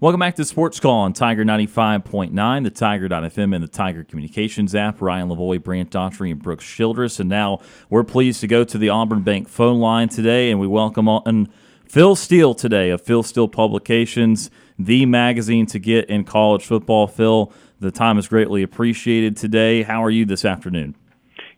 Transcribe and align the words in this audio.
Welcome 0.00 0.20
back 0.20 0.36
to 0.36 0.44
Sports 0.44 0.78
Call 0.78 1.00
on 1.00 1.12
Tiger 1.12 1.44
95.9, 1.44 2.62
the 2.62 2.70
Tiger.fm, 2.70 3.52
and 3.52 3.64
the 3.64 3.66
Tiger 3.66 4.04
Communications 4.04 4.72
app. 4.76 5.02
Ryan 5.02 5.28
Lavoie, 5.28 5.60
Brant 5.60 5.90
Daughtry, 5.90 6.30
and 6.30 6.40
Brooks 6.40 6.64
Childress. 6.64 7.18
And 7.18 7.28
now 7.28 7.58
we're 7.90 8.04
pleased 8.04 8.40
to 8.42 8.46
go 8.46 8.62
to 8.62 8.78
the 8.78 8.90
Auburn 8.90 9.22
Bank 9.22 9.48
phone 9.48 9.80
line 9.80 10.08
today, 10.08 10.52
and 10.52 10.60
we 10.60 10.68
welcome 10.68 11.08
on 11.08 11.48
Phil 11.84 12.14
Steele 12.14 12.54
today 12.54 12.90
of 12.90 13.02
Phil 13.02 13.24
Steele 13.24 13.48
Publications, 13.48 14.50
the 14.78 15.04
magazine 15.04 15.66
to 15.66 15.80
get 15.80 16.08
in 16.08 16.22
college 16.22 16.64
football. 16.64 17.08
Phil, 17.08 17.52
the 17.80 17.90
time 17.90 18.18
is 18.18 18.28
greatly 18.28 18.62
appreciated 18.62 19.36
today. 19.36 19.82
How 19.82 20.04
are 20.04 20.10
you 20.10 20.24
this 20.24 20.44
afternoon? 20.44 20.94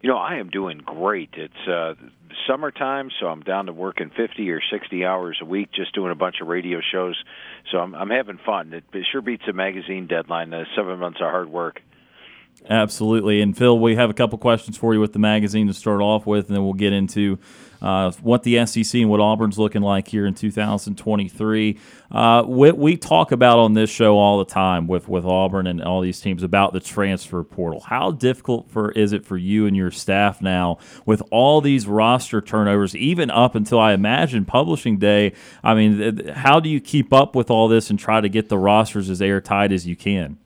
You 0.02 0.08
know, 0.08 0.16
I 0.16 0.36
am 0.36 0.48
doing 0.48 0.78
great. 0.78 1.30
It's 1.34 1.68
uh, 1.68 1.94
summertime, 2.46 3.10
so 3.20 3.26
I'm 3.26 3.42
down 3.42 3.66
to 3.66 3.72
working 3.72 4.10
50 4.16 4.50
or 4.50 4.60
60 4.72 5.04
hours 5.04 5.38
a 5.42 5.44
week, 5.44 5.70
just 5.74 5.94
doing 5.94 6.10
a 6.10 6.14
bunch 6.14 6.36
of 6.40 6.48
radio 6.48 6.80
shows. 6.80 7.22
So 7.70 7.78
I'm, 7.78 7.94
I'm 7.94 8.08
having 8.08 8.38
fun. 8.44 8.72
It, 8.72 8.84
it 8.94 9.06
sure 9.12 9.20
beats 9.20 9.42
a 9.48 9.52
magazine 9.52 10.06
deadline. 10.06 10.54
Uh, 10.54 10.64
seven 10.74 10.98
months 10.98 11.20
of 11.20 11.30
hard 11.30 11.50
work. 11.50 11.82
Absolutely. 12.68 13.40
And 13.40 13.56
Phil, 13.56 13.78
we 13.78 13.96
have 13.96 14.10
a 14.10 14.14
couple 14.14 14.38
questions 14.38 14.76
for 14.76 14.94
you 14.94 15.00
with 15.00 15.12
the 15.12 15.18
magazine 15.18 15.66
to 15.66 15.74
start 15.74 16.00
off 16.00 16.26
with, 16.26 16.48
and 16.48 16.56
then 16.56 16.62
we'll 16.62 16.74
get 16.74 16.92
into 16.92 17.38
uh, 17.82 18.12
what 18.22 18.42
the 18.42 18.64
SEC 18.66 19.00
and 19.00 19.08
what 19.08 19.20
Auburn's 19.20 19.58
looking 19.58 19.82
like 19.82 20.08
here 20.08 20.26
in 20.26 20.34
2023. 20.34 21.78
Uh, 22.10 22.44
we, 22.46 22.72
we, 22.72 22.96
talk 22.96 23.32
about 23.32 23.58
on 23.58 23.72
this 23.72 23.88
show 23.88 24.18
all 24.18 24.38
the 24.38 24.44
time 24.44 24.86
with, 24.86 25.08
with 25.08 25.24
Auburn 25.24 25.66
and 25.66 25.82
all 25.82 26.00
these 26.00 26.20
teams 26.20 26.42
about 26.42 26.72
the 26.72 26.80
transfer 26.80 27.42
portal. 27.42 27.80
How 27.80 28.10
difficult 28.10 28.70
for 28.70 28.92
is 28.92 29.12
it 29.12 29.24
for 29.24 29.38
you 29.38 29.66
and 29.66 29.74
your 29.74 29.90
staff 29.90 30.42
now 30.42 30.78
with 31.06 31.22
all 31.30 31.60
these 31.60 31.86
roster 31.86 32.40
turnovers, 32.40 32.94
even 32.94 33.30
up 33.30 33.54
until 33.54 33.80
I 33.80 33.94
imagine 33.94 34.44
publishing 34.44 34.98
day? 34.98 35.32
I 35.64 35.74
mean, 35.74 36.28
how 36.28 36.60
do 36.60 36.68
you 36.68 36.80
keep 36.80 37.12
up 37.12 37.34
with 37.34 37.50
all 37.50 37.68
this 37.68 37.88
and 37.88 37.98
try 37.98 38.20
to 38.20 38.28
get 38.28 38.48
the 38.48 38.58
rosters 38.58 39.08
as 39.08 39.22
airtight 39.22 39.72
as 39.72 39.86
you 39.86 39.96
can? 39.96 40.36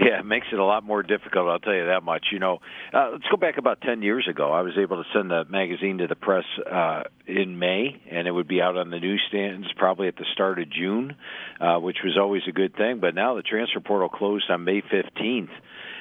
Yeah, 0.00 0.20
it 0.20 0.24
makes 0.24 0.46
it 0.50 0.58
a 0.58 0.64
lot 0.64 0.82
more 0.82 1.02
difficult. 1.02 1.48
I'll 1.50 1.58
tell 1.58 1.74
you 1.74 1.86
that 1.86 2.02
much. 2.02 2.28
You 2.32 2.38
know, 2.38 2.60
uh, 2.94 3.10
let's 3.12 3.26
go 3.30 3.36
back 3.36 3.58
about 3.58 3.82
ten 3.82 4.00
years 4.00 4.26
ago. 4.30 4.50
I 4.50 4.62
was 4.62 4.72
able 4.80 4.96
to 4.96 5.08
send 5.12 5.30
the 5.30 5.44
magazine 5.44 5.98
to 5.98 6.06
the 6.06 6.14
press 6.14 6.44
uh, 6.70 7.02
in 7.26 7.58
May, 7.58 8.00
and 8.10 8.26
it 8.26 8.30
would 8.30 8.48
be 8.48 8.62
out 8.62 8.78
on 8.78 8.88
the 8.88 8.98
newsstands 8.98 9.66
probably 9.76 10.08
at 10.08 10.16
the 10.16 10.24
start 10.32 10.58
of 10.58 10.70
June, 10.70 11.16
uh, 11.60 11.76
which 11.80 11.98
was 12.02 12.16
always 12.18 12.42
a 12.48 12.52
good 12.52 12.74
thing. 12.76 13.00
But 13.00 13.14
now 13.14 13.34
the 13.34 13.42
transfer 13.42 13.80
portal 13.80 14.08
closed 14.08 14.50
on 14.50 14.64
May 14.64 14.80
fifteenth. 14.80 15.50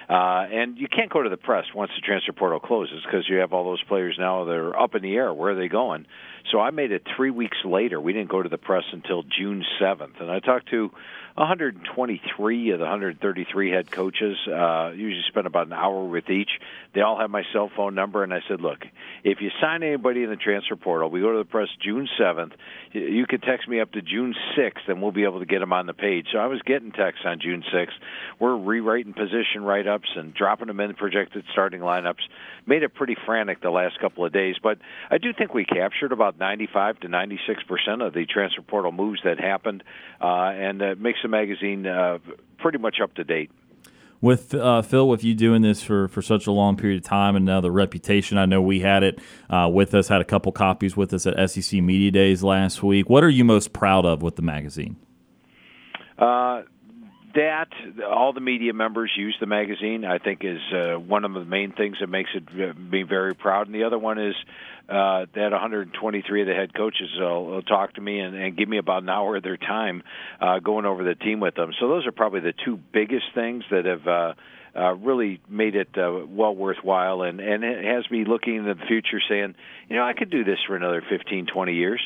Uh, 0.10 0.48
and 0.52 0.78
you 0.78 0.88
can't 0.88 1.12
go 1.12 1.22
to 1.22 1.30
the 1.30 1.38
press 1.38 1.66
once 1.76 1.92
the 1.96 2.02
transfer 2.02 2.32
portal 2.32 2.60
closes 2.60 3.04
because 3.06 3.30
you 3.30 3.38
have 3.38 3.54
all 3.54 3.66
those 3.66 3.84
players 3.84 4.16
now 4.18 4.46
that 4.46 4.56
are 4.56 4.76
up 4.80 4.96
in 4.96 5.04
the 5.04 5.14
air. 5.14 5.32
Where 5.32 5.52
are 5.52 5.56
they 5.56 5.68
going? 5.68 6.08
So 6.52 6.60
I 6.60 6.72
made 6.72 6.92
it 6.92 7.04
three 7.16 7.32
weeks 7.32 7.58
later. 7.64 8.02
We 8.02 8.14
didn't 8.14 8.30
go 8.30 8.42
to 8.42 8.50
the 8.50 8.58
press 8.58 8.84
until 8.92 9.24
June 9.24 9.64
7th. 9.80 10.20
And 10.20 10.32
I 10.32 10.40
talked 10.40 10.70
to 10.70 10.92
123 11.36 12.72
of 12.72 12.80
the 12.80 12.84
133 12.84 13.72
head 13.72 13.90
coaches. 13.90 14.38
Uh, 14.46 14.92
usually 14.94 15.24
spend 15.28 15.48
about 15.48 15.68
an 15.68 15.74
hour 15.74 16.04
with 16.04 16.30
each. 16.30 16.50
They 16.94 17.02
all 17.02 17.20
have 17.20 17.30
my 17.30 17.44
cell 17.54 17.72
phone 17.76 17.96
number, 17.96 18.24
and 18.24 18.34
I 18.34 18.42
said, 18.48 18.62
look, 18.62 18.80
if 19.24 19.40
you 19.40 19.50
sign 19.62 19.84
anybody 19.84 20.24
in 20.24 20.30
the 20.30 20.36
transfer 20.36 20.76
portal, 20.76 21.10
we 21.10 21.22
go 21.22 21.32
to 21.32 21.38
the 21.38 21.46
press 21.46 21.70
June 21.82 22.10
7th. 22.20 22.52
You 22.92 23.26
can 23.26 23.42
text 23.42 23.70
me 23.70 23.80
up 23.80 23.92
to 23.92 24.02
June 24.02 24.36
6th, 24.58 24.90
and 24.90 25.02
we'll 25.02 25.12
be 25.12 25.24
able 25.24 25.40
to 25.40 25.46
get 25.46 25.60
them 25.60 25.72
on 25.72 25.86
the 25.86 25.94
page. 25.94 26.28
So 26.34 26.40
I 26.40 26.48
was 26.48 26.62
getting 26.64 26.92
texts 26.92 27.24
on 27.26 27.40
June 27.40 27.64
6th. 27.74 27.88
We're 28.40 28.58
rewriting 28.58 29.14
position 29.14 29.64
write-ups 29.64 30.10
and 30.16 30.34
dropping 30.34 30.68
them 30.68 30.80
in 30.80 30.94
projected 30.96 31.46
starting 31.52 31.82
lineups. 31.82 32.24
Made 32.66 32.84
it 32.84 32.94
pretty 32.94 33.16
frantic 33.26 33.62
the 33.62 33.70
last 33.70 34.00
couple 34.00 34.26
of 34.26 34.34
days, 34.34 34.56
but 34.62 34.80
I 35.10 35.20
do 35.20 35.32
think 35.32 35.54
we 35.54 35.64
captured 35.64 36.12
about 36.12 36.39
95 36.40 37.02
to 37.02 37.08
96 37.08 37.64
percent 37.64 38.02
of 38.02 38.14
the 38.14 38.26
transfer 38.26 38.62
portal 38.62 38.92
moves 38.92 39.22
that 39.24 39.40
happened, 39.40 39.84
uh, 40.22 40.26
and 40.26 40.82
it 40.82 41.00
makes 41.00 41.20
the 41.22 41.28
magazine 41.28 41.86
uh, 41.86 42.20
pretty 42.58 42.78
much 42.78 42.98
up 43.02 43.14
to 43.16 43.24
date. 43.24 43.52
With 44.22 44.54
uh, 44.54 44.82
Phil, 44.82 45.08
with 45.08 45.24
you 45.24 45.34
doing 45.34 45.62
this 45.62 45.82
for, 45.82 46.10
for 46.10 46.22
such 46.22 46.46
a 46.46 46.52
long 46.52 46.76
period 46.76 46.98
of 46.98 47.04
time, 47.06 47.38
and 47.38 47.46
now 47.46 47.62
the 47.62 47.72
reputation, 47.72 48.38
I 48.38 48.46
know 48.46 48.62
we 48.62 48.82
had 48.82 49.02
it 49.02 49.20
uh, 49.50 49.70
with 49.72 49.94
us, 49.94 50.10
had 50.10 50.20
a 50.20 50.26
couple 50.26 50.52
copies 50.52 50.98
with 50.98 51.14
us 51.14 51.26
at 51.26 51.50
SEC 51.50 51.82
Media 51.82 52.12
Days 52.12 52.44
last 52.44 52.84
week. 52.84 53.10
What 53.10 53.24
are 53.24 53.30
you 53.30 53.46
most 53.46 53.72
proud 53.72 54.06
of 54.06 54.22
with 54.22 54.36
the 54.36 54.42
magazine? 54.42 54.98
Uh, 57.30 57.40
that 57.40 57.68
all 58.04 58.34
the 58.34 58.40
media 58.40 58.74
members 58.74 59.12
use 59.18 59.36
the 59.40 59.46
magazine 59.46 60.06
i 60.06 60.18
think 60.18 60.44
is 60.44 60.60
uh, 60.74 61.00
one 61.00 61.26
of 61.26 61.34
the 61.34 61.46
main 61.46 61.72
things 61.72 61.98
that 62.00 62.08
makes 62.08 62.30
it 62.34 62.44
uh, 62.50 62.74
me 62.80 63.04
very 63.04 63.36
proud. 63.36 63.68
And 63.68 63.76
the 63.76 63.84
other 63.84 63.98
one 63.98 64.20
is 64.20 64.36
uh, 64.88 65.26
that 65.36 65.52
123 65.52 66.42
of 66.42 66.48
the 66.48 66.54
head 66.54 66.74
coaches 66.74 67.10
will, 67.18 67.46
will 67.46 67.62
talk 67.62 67.94
to 67.94 68.02
me 68.02 68.20
and, 68.20 68.36
and 68.36 68.58
give 68.58 68.68
me 68.68 68.78
about 68.78 69.04
an 69.04 69.10
hour 69.10 69.38
of 69.38 69.44
their 69.44 69.58
time 69.58 70.04
uh, 70.42 70.60
going 70.60 70.86
over 70.86 71.04
the 71.04 71.16
team 71.16 71.40
with 71.40 71.56
them. 71.56 71.72
So 71.80 71.88
those 71.88 72.08
are 72.08 72.12
probably 72.12 72.40
the 72.40 72.54
two 72.66 72.78
biggest 72.78 73.26
things 73.36 73.64
that 73.70 73.86
have 73.86 74.08
uh, 74.08 74.34
uh, 74.76 74.96
really 74.96 75.42
made 75.48 75.76
it 75.76 75.90
uh, 75.98 76.26
well 76.28 76.56
worthwhile. 76.56 77.22
And 77.22 77.40
and 77.40 77.64
it 77.64 77.86
has 77.86 78.10
me 78.10 78.26
looking 78.26 78.56
into 78.56 78.74
the 78.74 78.86
future 78.86 79.22
saying 79.28 79.56
you 79.90 79.96
know 79.96 80.04
I 80.04 80.14
could 80.14 80.30
do 80.30 80.44
this 80.44 80.60
for 80.68 80.76
another 80.76 81.04
15 81.08 81.48
20 81.48 81.74
years 81.74 82.02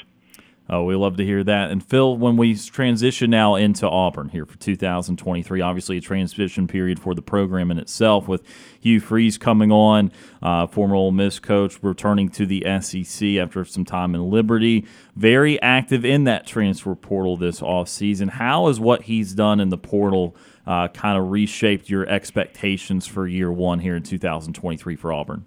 Oh, 0.69 0.83
we 0.85 0.95
love 0.95 1.17
to 1.17 1.25
hear 1.25 1.43
that. 1.43 1.71
And 1.71 1.85
Phil, 1.85 2.15
when 2.15 2.37
we 2.37 2.55
transition 2.55 3.29
now 3.29 3.55
into 3.55 3.87
Auburn 3.87 4.29
here 4.29 4.45
for 4.45 4.57
2023, 4.57 5.59
obviously 5.59 5.97
a 5.97 6.01
transition 6.01 6.67
period 6.69 7.01
for 7.01 7.13
the 7.13 7.21
program 7.21 7.69
in 7.69 7.77
itself 7.77 8.29
with 8.29 8.43
Hugh 8.79 9.01
Freeze 9.01 9.37
coming 9.37 9.73
on, 9.73 10.09
uh, 10.41 10.67
former 10.67 10.95
Ole 10.95 11.11
Miss 11.11 11.37
coach, 11.37 11.83
returning 11.83 12.29
to 12.29 12.45
the 12.45 12.63
SEC 12.79 13.35
after 13.35 13.65
some 13.65 13.83
time 13.83 14.15
in 14.15 14.29
Liberty. 14.29 14.85
Very 15.17 15.61
active 15.61 16.05
in 16.05 16.23
that 16.23 16.47
transfer 16.47 16.95
portal 16.95 17.35
this 17.35 17.59
offseason. 17.59 18.29
How 18.29 18.67
has 18.67 18.79
what 18.79 19.03
he's 19.03 19.33
done 19.33 19.59
in 19.59 19.67
the 19.67 19.77
portal 19.77 20.33
uh, 20.65 20.87
kind 20.87 21.17
of 21.17 21.29
reshaped 21.29 21.89
your 21.89 22.07
expectations 22.07 23.05
for 23.05 23.27
year 23.27 23.51
one 23.51 23.79
here 23.79 23.97
in 23.97 24.03
2023 24.03 24.95
for 24.95 25.11
Auburn? 25.11 25.45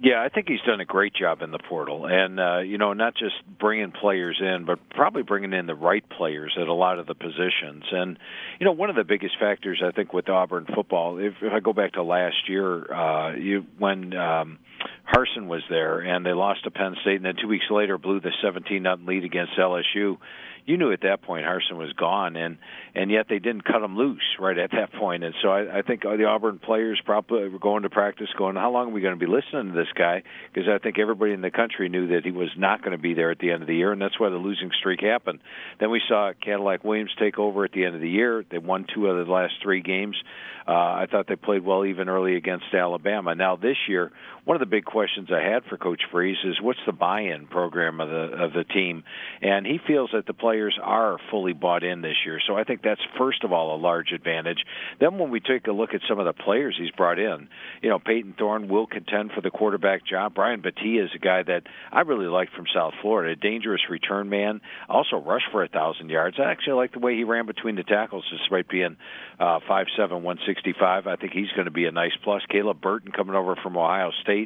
Yeah, 0.00 0.22
I 0.22 0.28
think 0.28 0.46
he's 0.48 0.60
done 0.64 0.78
a 0.78 0.84
great 0.84 1.12
job 1.12 1.42
in 1.42 1.50
the 1.50 1.58
portal, 1.58 2.06
and 2.06 2.38
uh, 2.38 2.58
you 2.58 2.78
know, 2.78 2.92
not 2.92 3.14
just 3.16 3.34
bringing 3.58 3.90
players 3.90 4.40
in, 4.40 4.64
but 4.64 4.78
probably 4.90 5.22
bringing 5.24 5.52
in 5.52 5.66
the 5.66 5.74
right 5.74 6.08
players 6.08 6.56
at 6.60 6.68
a 6.68 6.72
lot 6.72 7.00
of 7.00 7.08
the 7.08 7.16
positions. 7.16 7.82
And 7.90 8.16
you 8.60 8.66
know, 8.66 8.70
one 8.70 8.90
of 8.90 8.96
the 8.96 9.02
biggest 9.02 9.34
factors 9.40 9.82
I 9.84 9.90
think 9.90 10.12
with 10.12 10.28
Auburn 10.28 10.66
football, 10.72 11.18
if, 11.18 11.34
if 11.42 11.52
I 11.52 11.58
go 11.58 11.72
back 11.72 11.94
to 11.94 12.04
last 12.04 12.48
year, 12.48 12.92
uh, 12.92 13.34
you 13.34 13.66
when 13.78 14.16
um, 14.16 14.60
Harsin 15.12 15.48
was 15.48 15.62
there 15.68 15.98
and 15.98 16.24
they 16.24 16.32
lost 16.32 16.62
to 16.62 16.70
Penn 16.70 16.94
State, 17.02 17.16
and 17.16 17.24
then 17.24 17.34
two 17.40 17.48
weeks 17.48 17.66
later 17.68 17.98
blew 17.98 18.20
the 18.20 18.30
17 18.40 18.80
nothing 18.80 19.04
lead 19.04 19.24
against 19.24 19.54
LSU 19.58 20.18
you 20.68 20.76
knew 20.76 20.92
at 20.92 21.00
that 21.00 21.22
point 21.22 21.46
Harsin 21.46 21.78
was 21.78 21.94
gone, 21.94 22.36
and 22.36 22.58
and 22.94 23.10
yet 23.10 23.26
they 23.28 23.38
didn't 23.38 23.64
cut 23.64 23.82
him 23.82 23.96
loose 23.96 24.36
right 24.38 24.58
at 24.58 24.70
that 24.72 24.92
point. 24.92 25.24
And 25.24 25.34
so 25.40 25.48
I, 25.48 25.78
I 25.78 25.82
think 25.82 26.02
the 26.02 26.24
Auburn 26.24 26.58
players 26.58 27.00
probably 27.02 27.48
were 27.48 27.58
going 27.58 27.84
to 27.84 27.90
practice, 27.90 28.28
going, 28.36 28.56
how 28.56 28.70
long 28.70 28.88
are 28.88 28.92
we 28.92 29.00
going 29.00 29.18
to 29.18 29.26
be 29.26 29.30
listening 29.30 29.72
to 29.72 29.78
this 29.78 29.88
guy? 29.94 30.22
Because 30.52 30.68
I 30.68 30.76
think 30.76 30.98
everybody 30.98 31.32
in 31.32 31.40
the 31.40 31.50
country 31.50 31.88
knew 31.88 32.08
that 32.08 32.24
he 32.24 32.32
was 32.32 32.50
not 32.58 32.82
going 32.82 32.92
to 32.92 33.02
be 33.02 33.14
there 33.14 33.30
at 33.30 33.38
the 33.38 33.50
end 33.50 33.62
of 33.62 33.66
the 33.66 33.76
year, 33.76 33.92
and 33.92 34.02
that's 34.02 34.20
why 34.20 34.28
the 34.28 34.36
losing 34.36 34.70
streak 34.78 35.00
happened. 35.00 35.40
Then 35.80 35.90
we 35.90 36.02
saw 36.06 36.32
Cadillac 36.38 36.84
Williams 36.84 37.12
take 37.18 37.38
over 37.38 37.64
at 37.64 37.72
the 37.72 37.86
end 37.86 37.94
of 37.94 38.02
the 38.02 38.10
year. 38.10 38.44
They 38.50 38.58
won 38.58 38.84
two 38.94 39.06
of 39.06 39.26
the 39.26 39.32
last 39.32 39.54
three 39.62 39.80
games. 39.80 40.16
Uh, 40.66 40.72
I 40.72 41.06
thought 41.10 41.26
they 41.26 41.36
played 41.36 41.64
well 41.64 41.86
even 41.86 42.10
early 42.10 42.36
against 42.36 42.66
Alabama. 42.74 43.34
Now 43.34 43.56
this 43.56 43.78
year, 43.88 44.12
one 44.48 44.56
of 44.56 44.60
the 44.60 44.76
big 44.76 44.86
questions 44.86 45.28
I 45.30 45.42
had 45.42 45.64
for 45.66 45.76
Coach 45.76 46.00
Freeze 46.10 46.38
is 46.42 46.58
what's 46.62 46.78
the 46.86 46.92
buy-in 46.92 47.48
program 47.48 48.00
of 48.00 48.08
the 48.08 48.44
of 48.44 48.54
the 48.54 48.64
team, 48.64 49.04
and 49.42 49.66
he 49.66 49.78
feels 49.86 50.08
that 50.14 50.24
the 50.24 50.32
players 50.32 50.74
are 50.82 51.18
fully 51.30 51.52
bought 51.52 51.84
in 51.84 52.00
this 52.00 52.16
year. 52.24 52.40
So 52.46 52.56
I 52.56 52.64
think 52.64 52.80
that's 52.80 53.02
first 53.18 53.44
of 53.44 53.52
all 53.52 53.76
a 53.76 53.78
large 53.78 54.10
advantage. 54.10 54.60
Then 55.00 55.18
when 55.18 55.30
we 55.30 55.40
take 55.40 55.66
a 55.66 55.72
look 55.72 55.92
at 55.92 56.00
some 56.08 56.18
of 56.18 56.24
the 56.24 56.32
players 56.32 56.76
he's 56.80 56.90
brought 56.92 57.18
in, 57.18 57.48
you 57.82 57.90
know 57.90 57.98
Payton 57.98 58.36
Thorne 58.38 58.68
will 58.68 58.86
contend 58.86 59.32
for 59.32 59.42
the 59.42 59.50
quarterback 59.50 60.06
job. 60.06 60.34
Brian 60.34 60.62
Battie 60.62 61.04
is 61.04 61.10
a 61.14 61.18
guy 61.18 61.42
that 61.42 61.64
I 61.92 62.00
really 62.00 62.24
like 62.24 62.48
from 62.56 62.64
South 62.74 62.94
Florida, 63.02 63.32
a 63.32 63.36
dangerous 63.36 63.82
return 63.90 64.30
man, 64.30 64.62
also 64.88 65.18
rushed 65.18 65.52
for 65.52 65.62
a 65.62 65.68
thousand 65.68 66.08
yards. 66.08 66.38
I 66.38 66.50
actually 66.50 66.76
like 66.76 66.92
the 66.92 67.00
way 67.00 67.14
he 67.16 67.24
ran 67.24 67.44
between 67.44 67.76
the 67.76 67.82
tackles, 67.82 68.24
despite 68.30 68.70
being 68.70 68.96
uh, 69.38 69.60
five 69.68 69.88
seven, 69.94 70.22
one 70.22 70.38
sixty 70.46 70.72
65. 70.72 71.06
I 71.06 71.16
think 71.16 71.34
he's 71.34 71.52
going 71.54 71.66
to 71.66 71.70
be 71.70 71.84
a 71.84 71.92
nice 71.92 72.16
plus. 72.24 72.40
Caleb 72.48 72.80
Burton 72.80 73.12
coming 73.12 73.36
over 73.36 73.54
from 73.62 73.76
Ohio 73.76 74.10
State 74.22 74.37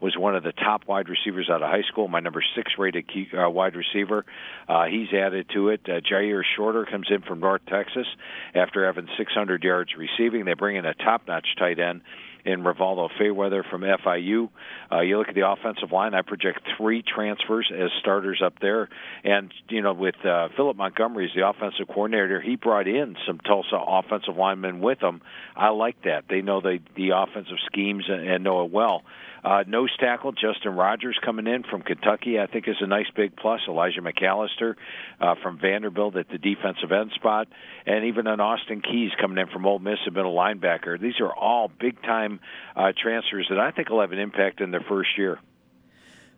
was 0.00 0.16
one 0.16 0.34
of 0.34 0.42
the 0.42 0.52
top 0.52 0.86
wide 0.86 1.08
receivers 1.08 1.48
out 1.50 1.62
of 1.62 1.70
high 1.70 1.86
school. 1.88 2.08
My 2.08 2.20
number 2.20 2.42
six 2.54 2.72
rated 2.78 3.06
key, 3.06 3.28
uh, 3.36 3.48
wide 3.48 3.74
receiver. 3.76 4.24
Uh, 4.68 4.84
he's 4.84 5.12
added 5.12 5.46
to 5.54 5.68
it. 5.68 5.80
Uh, 5.84 6.00
Jyaire 6.00 6.42
Shorter 6.56 6.84
comes 6.84 7.06
in 7.10 7.22
from 7.22 7.40
North 7.40 7.62
Texas 7.68 8.06
after 8.54 8.86
having 8.86 9.08
600 9.16 9.62
yards 9.62 9.90
receiving. 9.96 10.44
They 10.44 10.54
bring 10.54 10.76
in 10.76 10.86
a 10.86 10.94
top-notch 10.94 11.46
tight 11.58 11.78
end 11.78 12.02
in 12.46 12.62
Rivaldo 12.62 13.10
Fairweather 13.18 13.64
from 13.68 13.82
FIU. 13.82 14.48
Uh, 14.90 15.00
you 15.00 15.18
look 15.18 15.28
at 15.28 15.34
the 15.34 15.48
offensive 15.48 15.90
line, 15.90 16.14
I 16.14 16.22
project 16.22 16.60
three 16.76 17.02
transfers 17.02 17.70
as 17.74 17.90
starters 18.00 18.40
up 18.42 18.60
there. 18.60 18.88
And, 19.24 19.52
you 19.68 19.82
know, 19.82 19.92
with 19.92 20.14
uh, 20.24 20.48
Philip 20.56 20.76
Montgomery 20.76 21.26
as 21.26 21.32
the 21.34 21.46
offensive 21.46 21.88
coordinator, 21.88 22.40
he 22.40 22.54
brought 22.54 22.86
in 22.86 23.16
some 23.26 23.40
Tulsa 23.40 23.76
offensive 23.76 24.36
linemen 24.36 24.80
with 24.80 25.02
him. 25.02 25.20
I 25.56 25.70
like 25.70 26.00
that. 26.04 26.24
They 26.30 26.40
know 26.40 26.60
the, 26.60 26.78
the 26.94 27.10
offensive 27.10 27.58
schemes 27.66 28.04
and, 28.08 28.26
and 28.26 28.44
know 28.44 28.64
it 28.64 28.70
well. 28.70 29.02
Uh, 29.46 29.62
nose 29.68 29.96
tackle 30.00 30.32
Justin 30.32 30.74
Rogers 30.74 31.16
coming 31.24 31.46
in 31.46 31.62
from 31.62 31.80
Kentucky, 31.80 32.40
I 32.40 32.48
think 32.48 32.66
is 32.66 32.74
a 32.80 32.86
nice 32.88 33.06
big 33.14 33.36
plus. 33.36 33.60
Elijah 33.68 34.00
McAllister 34.00 34.74
uh, 35.20 35.36
from 35.40 35.60
Vanderbilt 35.60 36.16
at 36.16 36.28
the 36.28 36.38
defensive 36.38 36.90
end 36.90 37.12
spot, 37.14 37.46
and 37.86 38.06
even 38.06 38.26
an 38.26 38.40
Austin 38.40 38.82
Keys 38.82 39.12
coming 39.20 39.38
in 39.38 39.46
from 39.46 39.64
Ole 39.64 39.78
Miss, 39.78 39.98
a 40.08 40.10
middle 40.10 40.34
linebacker. 40.34 41.00
These 41.00 41.20
are 41.20 41.32
all 41.32 41.70
big 41.78 42.02
time 42.02 42.40
uh, 42.74 42.90
transfers 43.00 43.46
that 43.48 43.60
I 43.60 43.70
think 43.70 43.88
will 43.88 44.00
have 44.00 44.10
an 44.10 44.18
impact 44.18 44.60
in 44.60 44.72
their 44.72 44.84
first 44.88 45.10
year. 45.16 45.38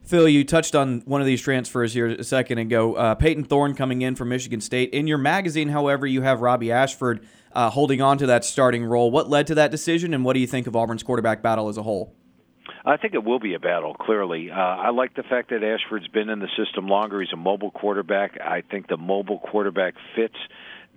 Phil, 0.02 0.28
you 0.28 0.44
touched 0.44 0.75
on 0.75 1.00
one 1.06 1.22
of 1.22 1.26
these 1.26 1.40
transfers 1.40 1.94
here 1.94 2.08
a 2.08 2.25
second 2.25 2.58
ago. 2.58 2.94
Uh, 2.94 3.14
Payton 3.14 3.44
Thorne 3.44 3.75
coming 3.75 4.02
in 4.02 4.16
from 4.16 4.28
Michigan 4.28 4.61
State. 4.61 4.90
In 4.90 5.06
your 5.06 5.19
magazine, 5.19 5.70
however, 5.70 6.06
you 6.06 6.20
have 6.20 6.43
Robbie 6.43 6.72
Ashford 6.72 7.26
uh, 7.54 7.70
holding 7.70 8.02
on 8.02 8.19
to 8.19 8.26
that 8.26 8.44
starting 8.44 8.84
role. 8.84 9.11
What 9.11 9.31
led 9.31 9.46
to 9.46 9.54
that 9.54 9.70
decision, 9.70 10.12
and 10.12 10.26
what 10.26 10.34
do 10.34 10.40
you 10.40 10.46
think 10.46 10.66
of 10.66 10.76
Auburn's 10.76 11.02
quarterback 11.02 11.40
battle 11.40 11.70
as 11.70 11.78
a 11.78 11.82
whole? 11.82 12.14
I 12.88 12.96
think 12.96 13.12
it 13.12 13.23
will 13.23 13.38
be 13.38 13.52
a 13.52 13.58
battle. 13.58 13.93
Clearly, 13.93 14.50
uh, 14.50 14.55
I 14.55 14.90
like 14.93 15.14
the 15.14 15.23
fact 15.23 15.50
that 15.50 15.62
Ashford's 15.62 16.08
been 16.08 16.31
in 16.31 16.38
the 16.38 16.49
system 16.56 16.88
longer. 16.88 17.20
He's 17.20 17.29
a 17.35 17.37
mobile 17.37 17.70
quarterback. 17.70 18.40
I 18.40 18.62
think 18.62 18.88
the 18.88 18.96
mobile 18.96 19.40
quarterback 19.40 19.93
fits 20.17 20.37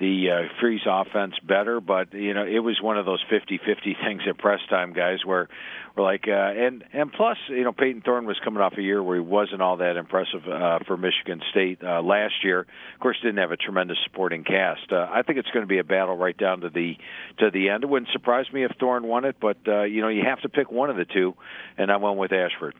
the 0.01 0.31
uh, 0.31 0.59
Freeze 0.59 0.81
offense 0.87 1.35
better, 1.47 1.79
but 1.79 2.13
you 2.13 2.33
know 2.33 2.43
it 2.43 2.59
was 2.59 2.81
one 2.81 2.97
of 2.97 3.05
those 3.05 3.23
50-50 3.31 3.59
things 4.05 4.23
at 4.27 4.37
press 4.37 4.59
time, 4.69 4.93
guys, 4.93 5.19
where 5.23 5.47
we're 5.95 6.03
like, 6.03 6.25
uh, 6.27 6.31
and 6.31 6.83
and 6.91 7.13
plus, 7.13 7.37
you 7.47 7.63
know, 7.63 7.71
Payton 7.71 8.01
Thorne 8.01 8.25
was 8.25 8.39
coming 8.43 8.61
off 8.61 8.73
a 8.77 8.81
year 8.81 9.01
where 9.03 9.17
he 9.17 9.21
wasn't 9.21 9.61
all 9.61 9.77
that 9.77 9.97
impressive 9.97 10.41
uh, 10.47 10.79
for 10.87 10.97
Michigan 10.97 11.41
State 11.51 11.83
uh, 11.83 12.01
last 12.01 12.43
year. 12.43 12.61
Of 12.61 12.99
course, 12.99 13.17
didn't 13.21 13.37
have 13.37 13.51
a 13.51 13.57
tremendous 13.57 13.97
supporting 14.03 14.43
cast. 14.43 14.91
Uh, 14.91 15.07
I 15.09 15.21
think 15.21 15.37
it's 15.37 15.49
going 15.51 15.63
to 15.63 15.69
be 15.69 15.77
a 15.77 15.83
battle 15.83 16.17
right 16.17 16.37
down 16.37 16.61
to 16.61 16.69
the 16.69 16.97
to 17.37 17.51
the 17.51 17.69
end. 17.69 17.83
It 17.83 17.89
wouldn't 17.89 18.11
surprise 18.11 18.45
me 18.51 18.63
if 18.63 18.71
Thorne 18.79 19.03
won 19.03 19.25
it, 19.25 19.35
but 19.39 19.57
uh, 19.67 19.83
you 19.83 20.01
know, 20.01 20.09
you 20.09 20.23
have 20.23 20.41
to 20.41 20.49
pick 20.49 20.71
one 20.71 20.89
of 20.89 20.95
the 20.95 21.05
two, 21.05 21.35
and 21.77 21.91
I 21.91 21.97
went 21.97 22.17
with 22.17 22.31
Ashford. 22.31 22.73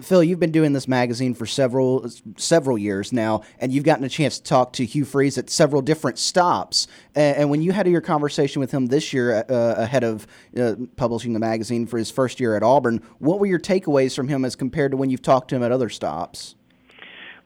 Phil, 0.00 0.22
you've 0.22 0.38
been 0.38 0.52
doing 0.52 0.72
this 0.72 0.86
magazine 0.86 1.34
for 1.34 1.44
several 1.44 2.08
several 2.36 2.78
years 2.78 3.12
now, 3.12 3.42
and 3.58 3.72
you've 3.72 3.84
gotten 3.84 4.04
a 4.04 4.08
chance 4.08 4.38
to 4.38 4.44
talk 4.44 4.72
to 4.74 4.84
Hugh 4.84 5.04
Freeze 5.04 5.36
at 5.38 5.50
several 5.50 5.82
different 5.82 6.18
stops. 6.18 6.86
And, 7.14 7.36
and 7.36 7.50
when 7.50 7.62
you 7.62 7.72
had 7.72 7.88
your 7.88 8.00
conversation 8.00 8.60
with 8.60 8.70
him 8.70 8.86
this 8.86 9.12
year, 9.12 9.44
uh, 9.48 9.74
ahead 9.76 10.04
of 10.04 10.26
uh, 10.56 10.76
publishing 10.96 11.32
the 11.32 11.40
magazine 11.40 11.86
for 11.86 11.98
his 11.98 12.10
first 12.10 12.38
year 12.38 12.56
at 12.56 12.62
Auburn, 12.62 13.02
what 13.18 13.40
were 13.40 13.46
your 13.46 13.58
takeaways 13.58 14.14
from 14.14 14.28
him 14.28 14.44
as 14.44 14.54
compared 14.54 14.92
to 14.92 14.96
when 14.96 15.10
you've 15.10 15.22
talked 15.22 15.48
to 15.50 15.56
him 15.56 15.62
at 15.64 15.72
other 15.72 15.88
stops? 15.88 16.54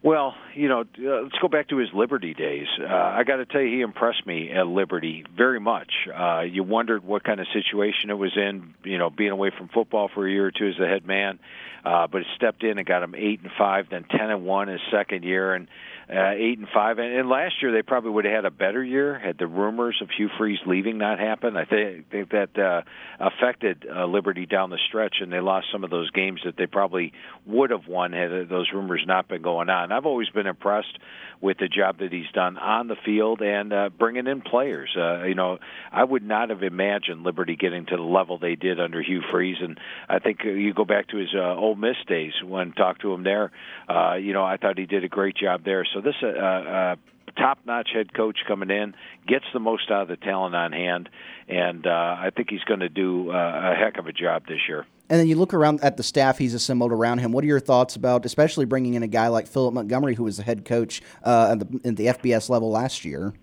Well, 0.05 0.35
you 0.57 0.69
know, 0.69 0.81
uh, 0.81 1.23
let's 1.23 1.39
go 1.41 1.47
back 1.47 1.69
to 1.69 1.77
his 1.77 1.89
Liberty 1.95 2.35
days. 2.35 2.67
Uh, 2.81 2.93
I 2.93 3.23
got 3.23 3.37
to 3.37 3.47
tell 3.47 3.61
you, 3.61 3.77
he 3.77 3.81
impressed 3.83 4.27
me 4.27 4.51
at 4.51 4.67
Liberty 4.67 5.25
very 5.37 5.61
much. 5.61 5.93
Uh, 6.13 6.41
you 6.41 6.65
wondered 6.65 7.05
what 7.05 7.23
kind 7.23 7.39
of 7.39 7.47
situation 7.53 8.11
it 8.11 8.19
was 8.19 8.37
in, 8.37 8.75
you 8.83 8.99
know, 8.99 9.11
being 9.11 9.31
away 9.31 9.53
from 9.57 9.69
football 9.69 10.11
for 10.13 10.27
a 10.27 10.31
year 10.31 10.47
or 10.47 10.51
two 10.51 10.67
as 10.67 10.75
the 10.77 10.89
head 10.89 11.07
man. 11.07 11.39
Uh, 11.85 12.09
but 12.09 12.23
he 12.23 12.27
stepped 12.35 12.65
in 12.65 12.79
and 12.79 12.87
got 12.87 13.05
him 13.05 13.15
eight 13.17 13.43
and 13.43 13.53
five, 13.57 13.87
then 13.91 14.05
ten 14.11 14.31
and 14.31 14.45
one 14.45 14.67
his 14.67 14.81
second 14.91 15.23
year, 15.23 15.55
and 15.55 15.69
uh, 16.11 16.33
eight 16.37 16.59
and 16.59 16.69
five. 16.73 16.99
And, 16.99 17.13
and 17.13 17.29
last 17.29 17.55
year 17.63 17.73
they 17.73 17.83
probably 17.83 18.11
would 18.11 18.25
have 18.25 18.35
had 18.35 18.45
a 18.45 18.51
better 18.51 18.83
year 18.83 19.19
had 19.19 19.39
the 19.39 19.47
rumors 19.47 19.99
of 20.03 20.09
Hugh 20.17 20.31
Freeze 20.39 20.59
leaving 20.67 20.99
not 20.99 21.19
happened. 21.19 21.59
I 21.59 21.65
think, 21.65 22.11
think 22.11 22.31
that 22.31 22.59
uh, 22.59 22.83
affected 23.21 23.87
uh, 23.89 24.07
Liberty 24.07 24.47
down 24.47 24.71
the 24.71 24.79
stretch, 24.89 25.17
and 25.21 25.33
they 25.33 25.41
lost 25.41 25.67
some 25.73 25.85
of 25.85 25.91
those 25.91 26.11
games 26.11 26.41
that 26.45 26.57
they 26.57 26.67
probably 26.67 27.13
would 27.47 27.71
have 27.71 27.87
won 27.87 28.13
had 28.13 28.31
those 28.49 28.71
rumors 28.73 29.05
not 29.07 29.29
been 29.29 29.43
going 29.43 29.69
on. 29.69 29.93
I've 29.93 30.07
always 30.07 30.29
been 30.31 30.47
impressed 30.47 30.99
with 31.41 31.59
the 31.59 31.69
job 31.69 31.99
that 31.99 32.13
he's 32.13 32.31
done 32.33 32.57
on 32.57 32.87
the 32.87 32.97
field 33.05 33.43
and 33.43 33.73
uh, 33.73 33.91
bringing 33.99 34.27
in 34.27 34.43
players. 34.43 34.95
Uh, 34.97 35.25
you 35.25 35.35
know, 35.35 35.59
I 35.91 36.05
would 36.05 36.23
not 36.23 36.51
have 36.51 36.63
imagined 36.63 37.25
Liberty 37.25 37.57
getting 37.57 37.87
to 37.87 37.97
the 37.97 38.03
level 38.03 38.39
they 38.39 38.55
did 38.55 38.81
under 38.81 39.03
Hugh 39.03 39.23
Freeze, 39.31 39.57
and 39.61 39.79
I 40.09 40.19
think 40.21 40.45
you 40.45 40.73
go 40.73 40.85
back 40.85 41.09
to 41.09 41.17
his 41.17 41.31
uh, 41.35 41.57
Ole 41.57 41.75
Miss 41.75 41.97
days 42.07 42.33
when 42.45 42.73
talked 42.73 43.03
to 43.03 43.13
him 43.13 43.25
there. 43.25 43.51
Uh, 43.89 44.15
you 44.15 44.33
know, 44.33 44.45
I 44.45 44.57
thought 44.57 44.79
he 44.79 44.87
did 44.87 45.05
a 45.05 45.09
great 45.09 45.37
job 45.37 45.65
there. 45.65 45.85
So 45.93 46.01
this 46.01 46.15
uh, 46.23 46.27
uh, 46.27 46.97
top-notch 47.37 47.91
head 47.93 48.15
coach 48.15 48.39
coming 48.47 48.71
in 48.71 48.95
gets 49.27 49.45
the 49.53 49.61
most 49.61 49.91
out 49.91 50.03
of 50.03 50.09
the 50.09 50.17
talent 50.17 50.55
on 50.55 50.73
hand, 50.73 51.09
and 51.49 51.87
uh, 51.87 51.91
I 51.91 52.31
think 52.35 52.51
he's 52.51 52.65
going 52.65 52.81
to 52.81 52.89
do 52.89 53.31
uh, 53.31 53.73
a 53.73 53.75
heck 53.75 53.99
of 53.99 54.07
a 54.07 54.13
job 54.13 54.47
this 54.47 54.61
year. 54.69 54.87
And 55.09 55.21
then 55.21 55.27
you 55.27 55.37
look 55.37 55.53
around 55.53 55.81
at 55.83 55.97
the 55.99 56.03
staff 56.03 56.39
he's 56.39 56.55
assembled 56.55 56.91
around 56.91 57.19
him. 57.19 57.33
What 57.33 57.45
are 57.45 57.47
your 57.47 57.61
thoughts 57.61 57.97
about, 57.97 58.25
especially 58.25 58.65
bringing 58.65 58.95
in 58.95 59.03
a 59.03 59.09
guy 59.09 59.29
like 59.29 59.47
Philip 59.47 59.75
Montgomery, 59.75 60.15
who 60.15 60.25
was 60.25 60.39
the 60.39 60.43
head 60.43 60.65
coach 60.65 61.03
uh, 61.23 61.49
at, 61.53 61.59
the, 61.59 61.89
at 61.89 61.97
the 61.97 62.07
FBS 62.07 62.49
level 62.49 62.71
last 62.71 63.05
year? 63.05 63.35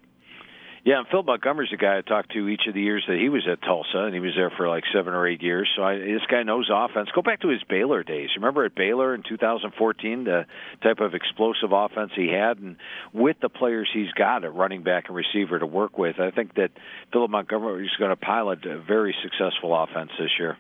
Yeah, 0.86 1.00
and 1.00 1.08
Phil 1.08 1.24
Montgomery's 1.24 1.72
the 1.72 1.78
guy 1.78 1.98
I 1.98 2.02
talked 2.02 2.31
to 2.34 2.48
each 2.48 2.62
of 2.68 2.74
the 2.74 2.81
years 2.81 3.04
that 3.08 3.18
he 3.18 3.28
was 3.28 3.46
at 3.52 3.62
Tulsa, 3.62 4.06
and 4.06 4.14
he 4.14 4.20
was 4.20 4.34
there 4.36 4.50
for 4.50 4.70
like 4.70 4.84
seven 4.94 5.14
or 5.14 5.28
eight 5.28 5.42
years. 5.42 5.70
So 5.76 5.84
I, 5.84 5.98
this 5.98 6.22
guy 6.30 6.44
knows 6.44 6.70
offense. 6.74 7.10
Go 7.14 7.22
back 7.22 7.42
to 7.42 7.50
his 7.50 7.62
Baylor 7.64 8.04
days. 8.04 8.30
Remember 8.36 8.64
at 8.64 8.76
Baylor 8.76 9.14
in 9.14 9.24
2014, 9.28 10.24
the 10.24 10.46
type 10.81 11.00
of 11.00 11.14
explosive 11.16 11.74
offense 11.74 12.12
he 12.16 12.30
had, 12.30 12.60
and 12.60 12.78
with 13.14 13.38
the 13.42 13.50
players 13.50 13.90
he's 13.94 14.12
got 14.14 14.46
at 14.46 14.54
running 14.54 14.84
back 14.84 15.06
and 15.08 15.16
receiver 15.16 15.60
to 15.60 15.66
work 15.66 15.98
with, 15.98 16.20
I 16.20 16.31
think 16.31 16.56
that 16.56 16.72
Philip 17.12 17.32
Montgomery 17.32 17.86
is 17.86 17.96
going 18.00 18.12
to 18.12 18.16
pilot 18.16 18.66
a 18.66 18.80
very 18.80 19.16
successful 19.22 19.75
offense 19.75 20.12
this 20.18 20.32
year. 20.40 20.58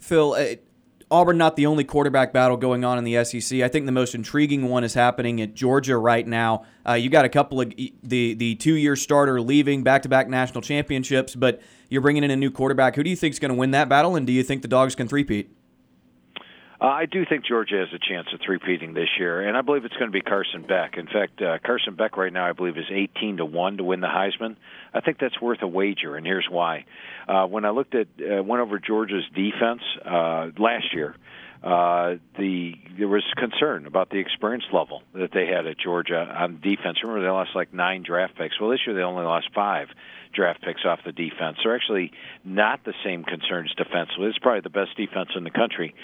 Phil, 0.00 0.32
uh, 0.32 0.54
Auburn 1.10 1.38
not 1.38 1.56
the 1.56 1.66
only 1.66 1.84
quarterback 1.84 2.32
battle 2.32 2.56
going 2.56 2.84
on 2.84 2.98
in 2.98 3.04
the 3.04 3.24
SEC. 3.24 3.60
I 3.60 3.68
think 3.68 3.86
the 3.86 3.92
most 3.92 4.14
intriguing 4.14 4.68
one 4.68 4.84
is 4.84 4.94
happening 4.94 5.40
at 5.40 5.54
Georgia 5.54 5.96
right 5.96 6.26
now. 6.26 6.64
Uh, 6.86 6.94
you 6.94 7.08
got 7.08 7.24
a 7.24 7.28
couple 7.28 7.60
of 7.60 7.72
the 8.02 8.34
the 8.34 8.54
two 8.56 8.74
year 8.74 8.94
starter 8.94 9.40
leaving 9.40 9.82
back 9.82 10.02
to 10.02 10.08
back 10.08 10.28
national 10.28 10.60
championships, 10.60 11.34
but 11.34 11.62
you're 11.88 12.02
bringing 12.02 12.24
in 12.24 12.30
a 12.30 12.36
new 12.36 12.50
quarterback. 12.50 12.94
Who 12.96 13.02
do 13.02 13.10
you 13.10 13.16
think 13.16 13.32
is 13.32 13.38
going 13.38 13.50
to 13.50 13.58
win 13.58 13.70
that 13.70 13.88
battle, 13.88 14.16
and 14.16 14.26
do 14.26 14.32
you 14.32 14.42
think 14.42 14.62
the 14.62 14.68
Dogs 14.68 14.94
can 14.94 15.08
threepeat? 15.08 15.50
Uh, 16.80 16.86
I 16.86 17.06
do 17.06 17.24
think 17.24 17.44
Georgia 17.44 17.78
has 17.78 17.88
a 17.92 17.98
chance 17.98 18.28
of 18.32 18.40
three-peating 18.44 18.94
this 18.94 19.08
year, 19.18 19.48
and 19.48 19.56
I 19.56 19.62
believe 19.62 19.84
it's 19.84 19.96
going 19.96 20.06
to 20.06 20.12
be 20.12 20.20
Carson 20.20 20.62
Beck. 20.62 20.96
In 20.96 21.06
fact, 21.06 21.42
uh, 21.42 21.58
Carson 21.64 21.96
Beck 21.96 22.16
right 22.16 22.32
now, 22.32 22.48
I 22.48 22.52
believe, 22.52 22.76
is 22.76 22.84
18 22.88 23.38
to 23.38 23.44
one 23.44 23.78
to 23.78 23.84
win 23.84 24.00
the 24.00 24.06
Heisman. 24.06 24.54
I 24.94 25.00
think 25.00 25.18
that's 25.18 25.40
worth 25.40 25.60
a 25.62 25.66
wager, 25.66 26.14
and 26.14 26.24
here's 26.24 26.46
why. 26.48 26.84
Uh, 27.26 27.46
when 27.46 27.64
I 27.64 27.70
looked 27.70 27.96
at 27.96 28.06
uh, 28.20 28.44
went 28.44 28.62
over 28.62 28.78
Georgia's 28.78 29.24
defense 29.34 29.82
uh, 30.04 30.50
last 30.56 30.94
year, 30.94 31.16
uh, 31.64 32.14
the 32.38 32.74
there 32.96 33.08
was 33.08 33.24
concern 33.36 33.86
about 33.86 34.10
the 34.10 34.18
experience 34.18 34.64
level 34.72 35.02
that 35.14 35.32
they 35.32 35.46
had 35.46 35.66
at 35.66 35.78
Georgia 35.78 36.20
on 36.20 36.60
defense. 36.60 36.98
Remember, 37.02 37.20
they 37.20 37.30
lost 37.30 37.50
like 37.56 37.74
nine 37.74 38.04
draft 38.04 38.36
picks. 38.36 38.60
Well, 38.60 38.70
this 38.70 38.80
year 38.86 38.94
they 38.94 39.02
only 39.02 39.24
lost 39.24 39.48
five 39.52 39.88
draft 40.32 40.62
picks 40.62 40.84
off 40.84 41.00
the 41.04 41.12
defense. 41.12 41.58
They're 41.62 41.74
actually 41.74 42.12
not 42.44 42.84
the 42.84 42.94
same 43.04 43.24
concerns 43.24 43.72
defensively. 43.76 44.28
It's 44.28 44.38
probably 44.38 44.60
the 44.60 44.70
best 44.70 44.96
defense 44.96 45.30
in 45.36 45.44
the 45.44 45.50
country. 45.50 45.94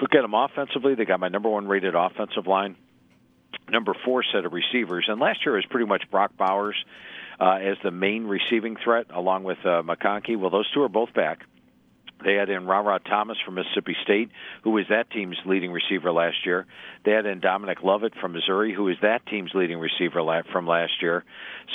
Look 0.00 0.14
at 0.14 0.22
them 0.22 0.34
offensively. 0.34 0.94
They 0.94 1.04
got 1.04 1.20
my 1.20 1.28
number 1.28 1.48
one 1.48 1.68
rated 1.68 1.94
offensive 1.94 2.46
line, 2.46 2.76
number 3.68 3.94
four 4.04 4.22
set 4.22 4.44
of 4.44 4.52
receivers, 4.52 5.06
and 5.08 5.20
last 5.20 5.44
year 5.44 5.54
was 5.54 5.66
pretty 5.66 5.86
much 5.86 6.10
Brock 6.10 6.36
Bowers 6.36 6.76
uh, 7.40 7.58
as 7.62 7.76
the 7.82 7.90
main 7.90 8.24
receiving 8.24 8.76
threat, 8.76 9.06
along 9.10 9.44
with 9.44 9.58
uh, 9.64 9.82
McConkey. 9.82 10.36
Well, 10.36 10.50
those 10.50 10.70
two 10.72 10.82
are 10.82 10.88
both 10.88 11.14
back. 11.14 11.44
They 12.24 12.34
had 12.34 12.50
in 12.50 12.66
Rara 12.66 12.98
Thomas 13.00 13.38
from 13.44 13.54
Mississippi 13.54 13.96
State, 14.02 14.30
who 14.62 14.70
was 14.70 14.86
that 14.90 15.10
team's 15.10 15.38
leading 15.44 15.72
receiver 15.72 16.12
last 16.12 16.44
year. 16.44 16.66
They 17.04 17.12
had 17.12 17.24
in 17.24 17.40
Dominic 17.40 17.82
Lovett 17.82 18.14
from 18.20 18.32
Missouri, 18.32 18.74
who 18.74 18.84
was 18.84 18.96
that 19.02 19.24
team's 19.26 19.52
leading 19.54 19.78
receiver 19.78 20.20
from 20.52 20.66
last 20.66 21.00
year. 21.00 21.24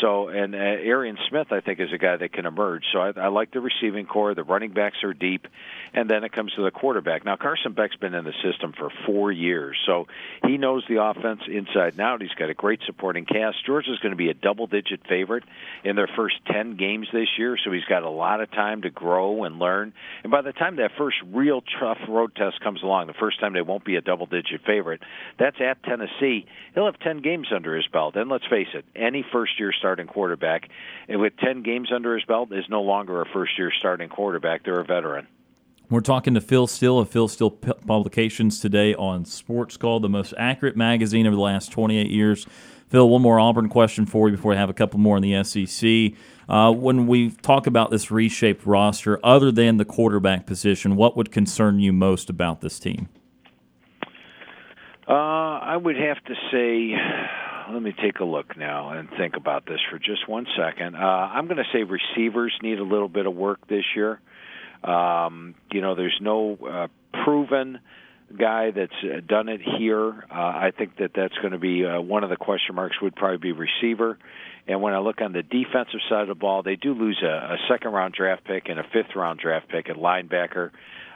So, 0.01 0.27
and 0.27 0.53
uh, 0.53 0.57
Arian 0.57 1.17
Smith, 1.29 1.51
I 1.51 1.61
think, 1.61 1.79
is 1.79 1.91
a 1.93 1.97
guy 1.97 2.17
that 2.17 2.33
can 2.33 2.45
emerge. 2.45 2.83
So 2.91 2.99
I, 2.99 3.11
I 3.15 3.27
like 3.29 3.51
the 3.51 3.61
receiving 3.61 4.05
corps. 4.05 4.35
The 4.35 4.43
running 4.43 4.71
backs 4.71 4.97
are 5.03 5.13
deep, 5.13 5.47
and 5.93 6.09
then 6.09 6.23
it 6.23 6.31
comes 6.31 6.53
to 6.53 6.63
the 6.63 6.71
quarterback. 6.71 7.25
Now 7.25 7.37
Carson 7.37 7.71
Beck's 7.71 7.95
been 7.95 8.13
in 8.13 8.25
the 8.25 8.33
system 8.43 8.73
for 8.77 8.91
four 9.05 9.31
years, 9.31 9.77
so 9.85 10.07
he 10.45 10.57
knows 10.57 10.83
the 10.87 11.01
offense 11.01 11.41
inside 11.47 11.93
and 11.93 12.01
out. 12.01 12.21
He's 12.21 12.31
got 12.31 12.49
a 12.49 12.53
great 12.53 12.81
supporting 12.85 13.25
cast. 13.25 13.65
Georgia's 13.65 13.99
going 13.99 14.11
to 14.11 14.17
be 14.17 14.29
a 14.29 14.33
double-digit 14.33 15.07
favorite 15.07 15.43
in 15.83 15.95
their 15.95 16.09
first 16.15 16.35
ten 16.45 16.75
games 16.75 17.07
this 17.11 17.29
year, 17.37 17.57
so 17.63 17.71
he's 17.71 17.85
got 17.85 18.03
a 18.03 18.09
lot 18.09 18.41
of 18.41 18.51
time 18.51 18.83
to 18.83 18.89
grow 18.89 19.45
and 19.45 19.59
learn. 19.59 19.93
And 20.23 20.31
by 20.35 20.41
the 20.41 20.51
time 20.51 20.75
that 20.75 20.91
first 20.97 21.15
real 21.31 21.63
tough 21.79 21.97
road 22.09 22.35
test 22.35 22.59
comes 22.59 22.83
along, 22.83 23.07
the 23.07 23.13
first 23.13 23.39
time 23.39 23.53
they 23.53 23.61
won't 23.61 23.85
be 23.85 23.95
a 23.95 24.01
double-digit 24.01 24.59
favorite, 24.65 25.01
that's 25.39 25.55
at 25.61 25.81
Tennessee. 25.83 26.45
He'll 26.73 26.87
have 26.87 26.99
ten 26.99 27.21
games 27.21 27.47
under 27.55 27.73
his 27.73 27.87
belt, 27.87 28.17
and 28.17 28.29
let's 28.29 28.45
face 28.45 28.67
it, 28.73 28.83
any 28.97 29.25
first-year 29.31 29.71
starting 29.71 30.07
quarterback 30.07 30.67
with 31.07 31.37
10 31.37 31.63
games 31.63 31.89
under 31.89 32.15
his 32.15 32.25
belt 32.25 32.51
is 32.51 32.65
no 32.67 32.81
longer 32.81 33.21
a 33.21 33.25
first 33.31 33.57
year 33.57 33.71
starting 33.79 34.09
quarterback. 34.09 34.65
They're 34.65 34.81
a 34.81 34.83
veteran. 34.83 35.25
We're 35.89 36.01
talking 36.01 36.33
to 36.33 36.41
Phil 36.41 36.67
Steele 36.67 36.99
of 36.99 37.09
Phil 37.09 37.29
Steele 37.29 37.51
Publications 37.51 38.59
today 38.59 38.93
on 38.93 39.23
Sports 39.23 39.77
Call, 39.77 40.01
the 40.01 40.09
most 40.09 40.33
accurate 40.37 40.75
magazine 40.75 41.27
of 41.27 41.33
the 41.33 41.39
last 41.39 41.71
28 41.71 42.11
years. 42.11 42.45
Phil, 42.95 43.09
one 43.09 43.21
more 43.21 43.41
Auburn 43.41 43.67
question 43.67 44.05
for 44.05 44.29
you 44.29 44.37
before 44.37 44.51
we 44.51 44.55
have 44.55 44.69
a 44.69 44.73
couple 44.73 45.01
more 45.01 45.17
in 45.17 45.21
the 45.21 45.43
SEC. 45.43 46.17
Uh, 46.47 46.71
when 46.71 47.07
we 47.07 47.29
talk 47.29 47.67
about 47.67 47.91
this 47.91 48.09
reshaped 48.09 48.65
roster, 48.65 49.19
other 49.21 49.51
than 49.51 49.75
the 49.75 49.83
quarterback 49.83 50.45
position, 50.45 50.95
what 50.95 51.17
would 51.17 51.29
concern 51.29 51.81
you 51.81 51.91
most 51.91 52.29
about 52.29 52.61
this 52.61 52.79
team? 52.79 53.09
Uh, 55.05 55.11
I 55.11 55.75
would 55.75 55.97
have 55.97 56.23
to 56.23 56.35
say, 56.49 56.95
let 57.73 57.81
me 57.81 57.93
take 58.01 58.21
a 58.21 58.23
look 58.23 58.55
now 58.55 58.91
and 58.91 59.09
think 59.17 59.35
about 59.35 59.65
this 59.65 59.81
for 59.91 59.99
just 59.99 60.29
one 60.29 60.47
second. 60.57 60.95
Uh, 60.95 60.99
I'm 60.99 61.47
going 61.47 61.57
to 61.57 61.65
say 61.73 61.83
receivers 61.83 62.53
need 62.61 62.79
a 62.79 62.85
little 62.85 63.09
bit 63.09 63.25
of 63.25 63.35
work 63.35 63.67
this 63.67 63.83
year. 63.93 64.21
Um, 64.85 65.55
you 65.69 65.81
know, 65.81 65.95
there's 65.95 66.17
no 66.21 66.57
uh, 66.65 66.87
proven 67.25 67.79
guy 68.37 68.71
that's 68.71 68.93
uh, 69.03 69.21
done 69.25 69.49
it 69.49 69.61
here. 69.61 70.25
Uh, 70.29 70.33
I 70.33 70.71
think 70.77 70.97
that 70.97 71.11
that's 71.15 71.35
going 71.35 71.51
to 71.51 71.59
be 71.59 71.85
uh, 71.85 72.01
one 72.01 72.23
of 72.23 72.29
the 72.29 72.37
question 72.37 72.75
marks. 72.75 73.01
Would 73.01 73.15
probably 73.15 73.37
be 73.37 73.51
receiver. 73.51 74.17
And 74.67 74.81
when 74.81 74.93
I 74.93 74.99
look 74.99 75.21
on 75.21 75.31
the 75.31 75.43
defensive 75.43 75.99
side 76.09 76.23
of 76.23 76.27
the 76.27 76.35
ball, 76.35 76.63
they 76.63 76.75
do 76.75 76.93
lose 76.93 77.21
a, 77.23 77.27
a 77.27 77.57
second 77.69 77.91
round 77.91 78.13
draft 78.15 78.45
pick 78.45 78.67
and 78.67 78.79
a 78.79 78.83
fifth 78.83 79.15
round 79.15 79.39
draft 79.39 79.69
pick 79.69 79.89
at 79.89 79.95
linebacker. 79.95 80.71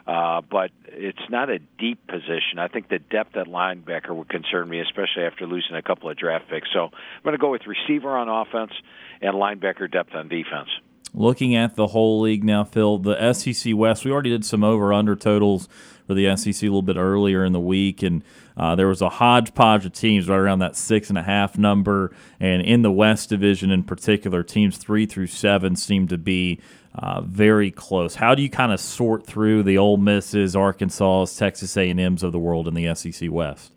Uh, 0.06 0.40
but 0.40 0.70
it's 0.86 1.18
not 1.28 1.50
a 1.50 1.58
deep 1.78 2.06
position. 2.06 2.58
I 2.58 2.68
think 2.68 2.88
the 2.88 2.98
depth 2.98 3.36
at 3.36 3.46
linebacker 3.46 4.14
would 4.14 4.28
concern 4.28 4.68
me, 4.68 4.80
especially 4.80 5.24
after 5.24 5.46
losing 5.46 5.76
a 5.76 5.82
couple 5.82 6.10
of 6.10 6.16
draft 6.16 6.48
picks. 6.48 6.68
So 6.72 6.84
I'm 6.84 7.22
going 7.22 7.34
to 7.34 7.38
go 7.38 7.50
with 7.50 7.62
receiver 7.66 8.16
on 8.16 8.28
offense 8.28 8.72
and 9.20 9.34
linebacker 9.34 9.90
depth 9.90 10.14
on 10.14 10.28
defense. 10.28 10.68
Looking 11.12 11.56
at 11.56 11.74
the 11.74 11.88
whole 11.88 12.20
league 12.20 12.44
now, 12.44 12.64
Phil, 12.64 12.98
the 12.98 13.32
SEC 13.32 13.74
West, 13.74 14.04
we 14.04 14.12
already 14.12 14.30
did 14.30 14.44
some 14.44 14.62
over 14.62 14.92
under 14.92 15.16
totals 15.16 15.68
for 16.06 16.14
the 16.14 16.36
SEC 16.36 16.62
a 16.62 16.66
little 16.66 16.82
bit 16.82 16.96
earlier 16.96 17.44
in 17.44 17.52
the 17.52 17.60
week, 17.60 18.02
and 18.02 18.22
uh, 18.56 18.74
there 18.74 18.88
was 18.88 19.00
a 19.00 19.08
hodgepodge 19.08 19.86
of 19.86 19.92
teams 19.92 20.28
right 20.28 20.38
around 20.38 20.60
that 20.60 20.76
six 20.76 21.08
and 21.08 21.18
a 21.18 21.22
half 21.22 21.56
number. 21.58 22.14
And 22.38 22.62
in 22.62 22.82
the 22.82 22.92
West 22.92 23.28
Division 23.28 23.70
in 23.70 23.84
particular, 23.84 24.42
teams 24.42 24.76
three 24.76 25.06
through 25.06 25.28
seven 25.28 25.76
seem 25.76 26.08
to 26.08 26.18
be 26.18 26.60
uh, 26.94 27.20
very 27.22 27.70
close. 27.70 28.16
How 28.16 28.34
do 28.34 28.42
you 28.42 28.50
kind 28.50 28.72
of 28.72 28.80
sort 28.80 29.26
through 29.26 29.62
the 29.62 29.78
Ole 29.78 29.96
Misses, 29.96 30.54
Arkansas, 30.54 31.26
Texas 31.36 31.76
A&Ms 31.76 32.22
of 32.22 32.32
the 32.32 32.38
world 32.38 32.68
in 32.68 32.74
the 32.74 32.94
SEC 32.94 33.30
West? 33.30 33.72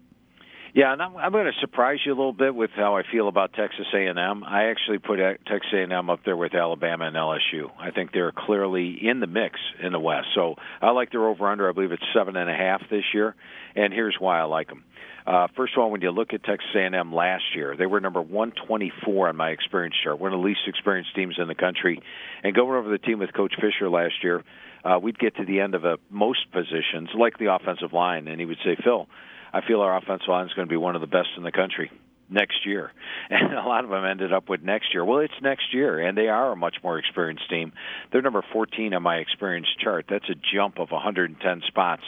Yeah, 0.75 0.91
and 0.91 1.03
I'm, 1.03 1.15
I'm 1.15 1.31
going 1.31 1.45
to 1.45 1.59
surprise 1.61 1.99
you 2.03 2.11
a 2.11 2.17
little 2.17 2.33
bit 2.33 2.55
with 2.55 2.71
how 2.75 2.97
I 2.97 3.03
feel 3.11 3.27
about 3.27 3.53
Texas 3.53 3.85
A&M. 3.93 4.43
I 4.43 4.71
actually 4.71 4.97
put 4.97 5.17
Texas 5.17 5.71
A&M 5.71 6.09
up 6.09 6.21
there 6.25 6.35
with 6.35 6.55
Alabama 6.55 7.05
and 7.05 7.15
LSU. 7.15 7.69
I 7.79 7.91
think 7.91 8.11
they're 8.11 8.31
clearly 8.31 8.97
in 8.99 9.19
the 9.19 9.27
mix 9.27 9.59
in 9.83 9.91
the 9.91 9.99
West. 9.99 10.29
So 10.33 10.55
I 10.81 10.89
like 10.89 11.11
their 11.11 11.27
over/under. 11.27 11.69
I 11.69 11.73
believe 11.73 11.91
it's 11.91 12.03
seven 12.15 12.35
and 12.35 12.49
a 12.49 12.55
half 12.55 12.81
this 12.89 13.03
year, 13.13 13.35
and 13.75 13.93
here's 13.93 14.15
why 14.19 14.39
I 14.39 14.45
like 14.45 14.67
them. 14.67 14.83
Uh, 15.27 15.47
first 15.55 15.73
of 15.77 15.83
all, 15.83 15.91
when 15.91 16.01
you 16.01 16.09
look 16.09 16.33
at 16.33 16.43
Texas 16.43 16.69
A&M 16.75 17.13
last 17.13 17.43
year, 17.55 17.75
they 17.77 17.85
were 17.85 17.99
number 17.99 18.21
124 18.21 19.29
on 19.29 19.35
my 19.35 19.49
experience 19.49 19.95
chart, 20.03 20.19
one 20.19 20.33
of 20.33 20.39
the 20.39 20.45
least 20.45 20.61
experienced 20.65 21.15
teams 21.15 21.35
in 21.37 21.47
the 21.47 21.55
country. 21.55 22.01
And 22.43 22.55
going 22.55 22.75
over 22.75 22.89
the 22.89 22.97
team 22.97 23.19
with 23.19 23.31
Coach 23.31 23.53
Fisher 23.61 23.91
last 23.91 24.15
year, 24.23 24.43
uh, 24.83 24.97
we'd 24.99 25.19
get 25.19 25.35
to 25.35 25.45
the 25.45 25.59
end 25.59 25.75
of 25.75 25.85
a, 25.85 25.97
most 26.09 26.51
positions, 26.51 27.09
like 27.15 27.37
the 27.37 27.53
offensive 27.53 27.93
line, 27.93 28.27
and 28.27 28.39
he 28.39 28.45
would 28.47 28.57
say, 28.65 28.75
"Phil, 28.83 29.07
I 29.53 29.61
feel 29.61 29.81
our 29.81 29.95
offensive 29.95 30.27
line 30.27 30.47
is 30.47 30.53
going 30.53 30.67
to 30.67 30.71
be 30.71 30.77
one 30.77 30.95
of 30.95 31.01
the 31.01 31.07
best 31.07 31.29
in 31.37 31.43
the 31.43 31.51
country 31.51 31.91
next 32.29 32.65
year. 32.65 32.91
And 33.29 33.53
a 33.53 33.63
lot 33.63 33.83
of 33.83 33.89
them 33.89 34.05
ended 34.05 34.33
up 34.33 34.49
with 34.49 34.61
next 34.61 34.93
year. 34.93 35.03
Well, 35.03 35.19
it's 35.19 35.33
next 35.41 35.73
year, 35.73 35.99
and 35.99 36.15
they 36.15 36.27
are 36.27 36.51
a 36.51 36.55
much 36.55 36.75
more 36.83 36.99
experienced 36.99 37.49
team. 37.49 37.71
They're 38.11 38.21
number 38.21 38.43
14 38.51 38.93
on 38.93 39.01
my 39.01 39.15
experience 39.15 39.67
chart. 39.81 40.05
That's 40.09 40.29
a 40.29 40.35
jump 40.53 40.77
of 40.77 40.91
110 40.91 41.61
spots. 41.65 42.03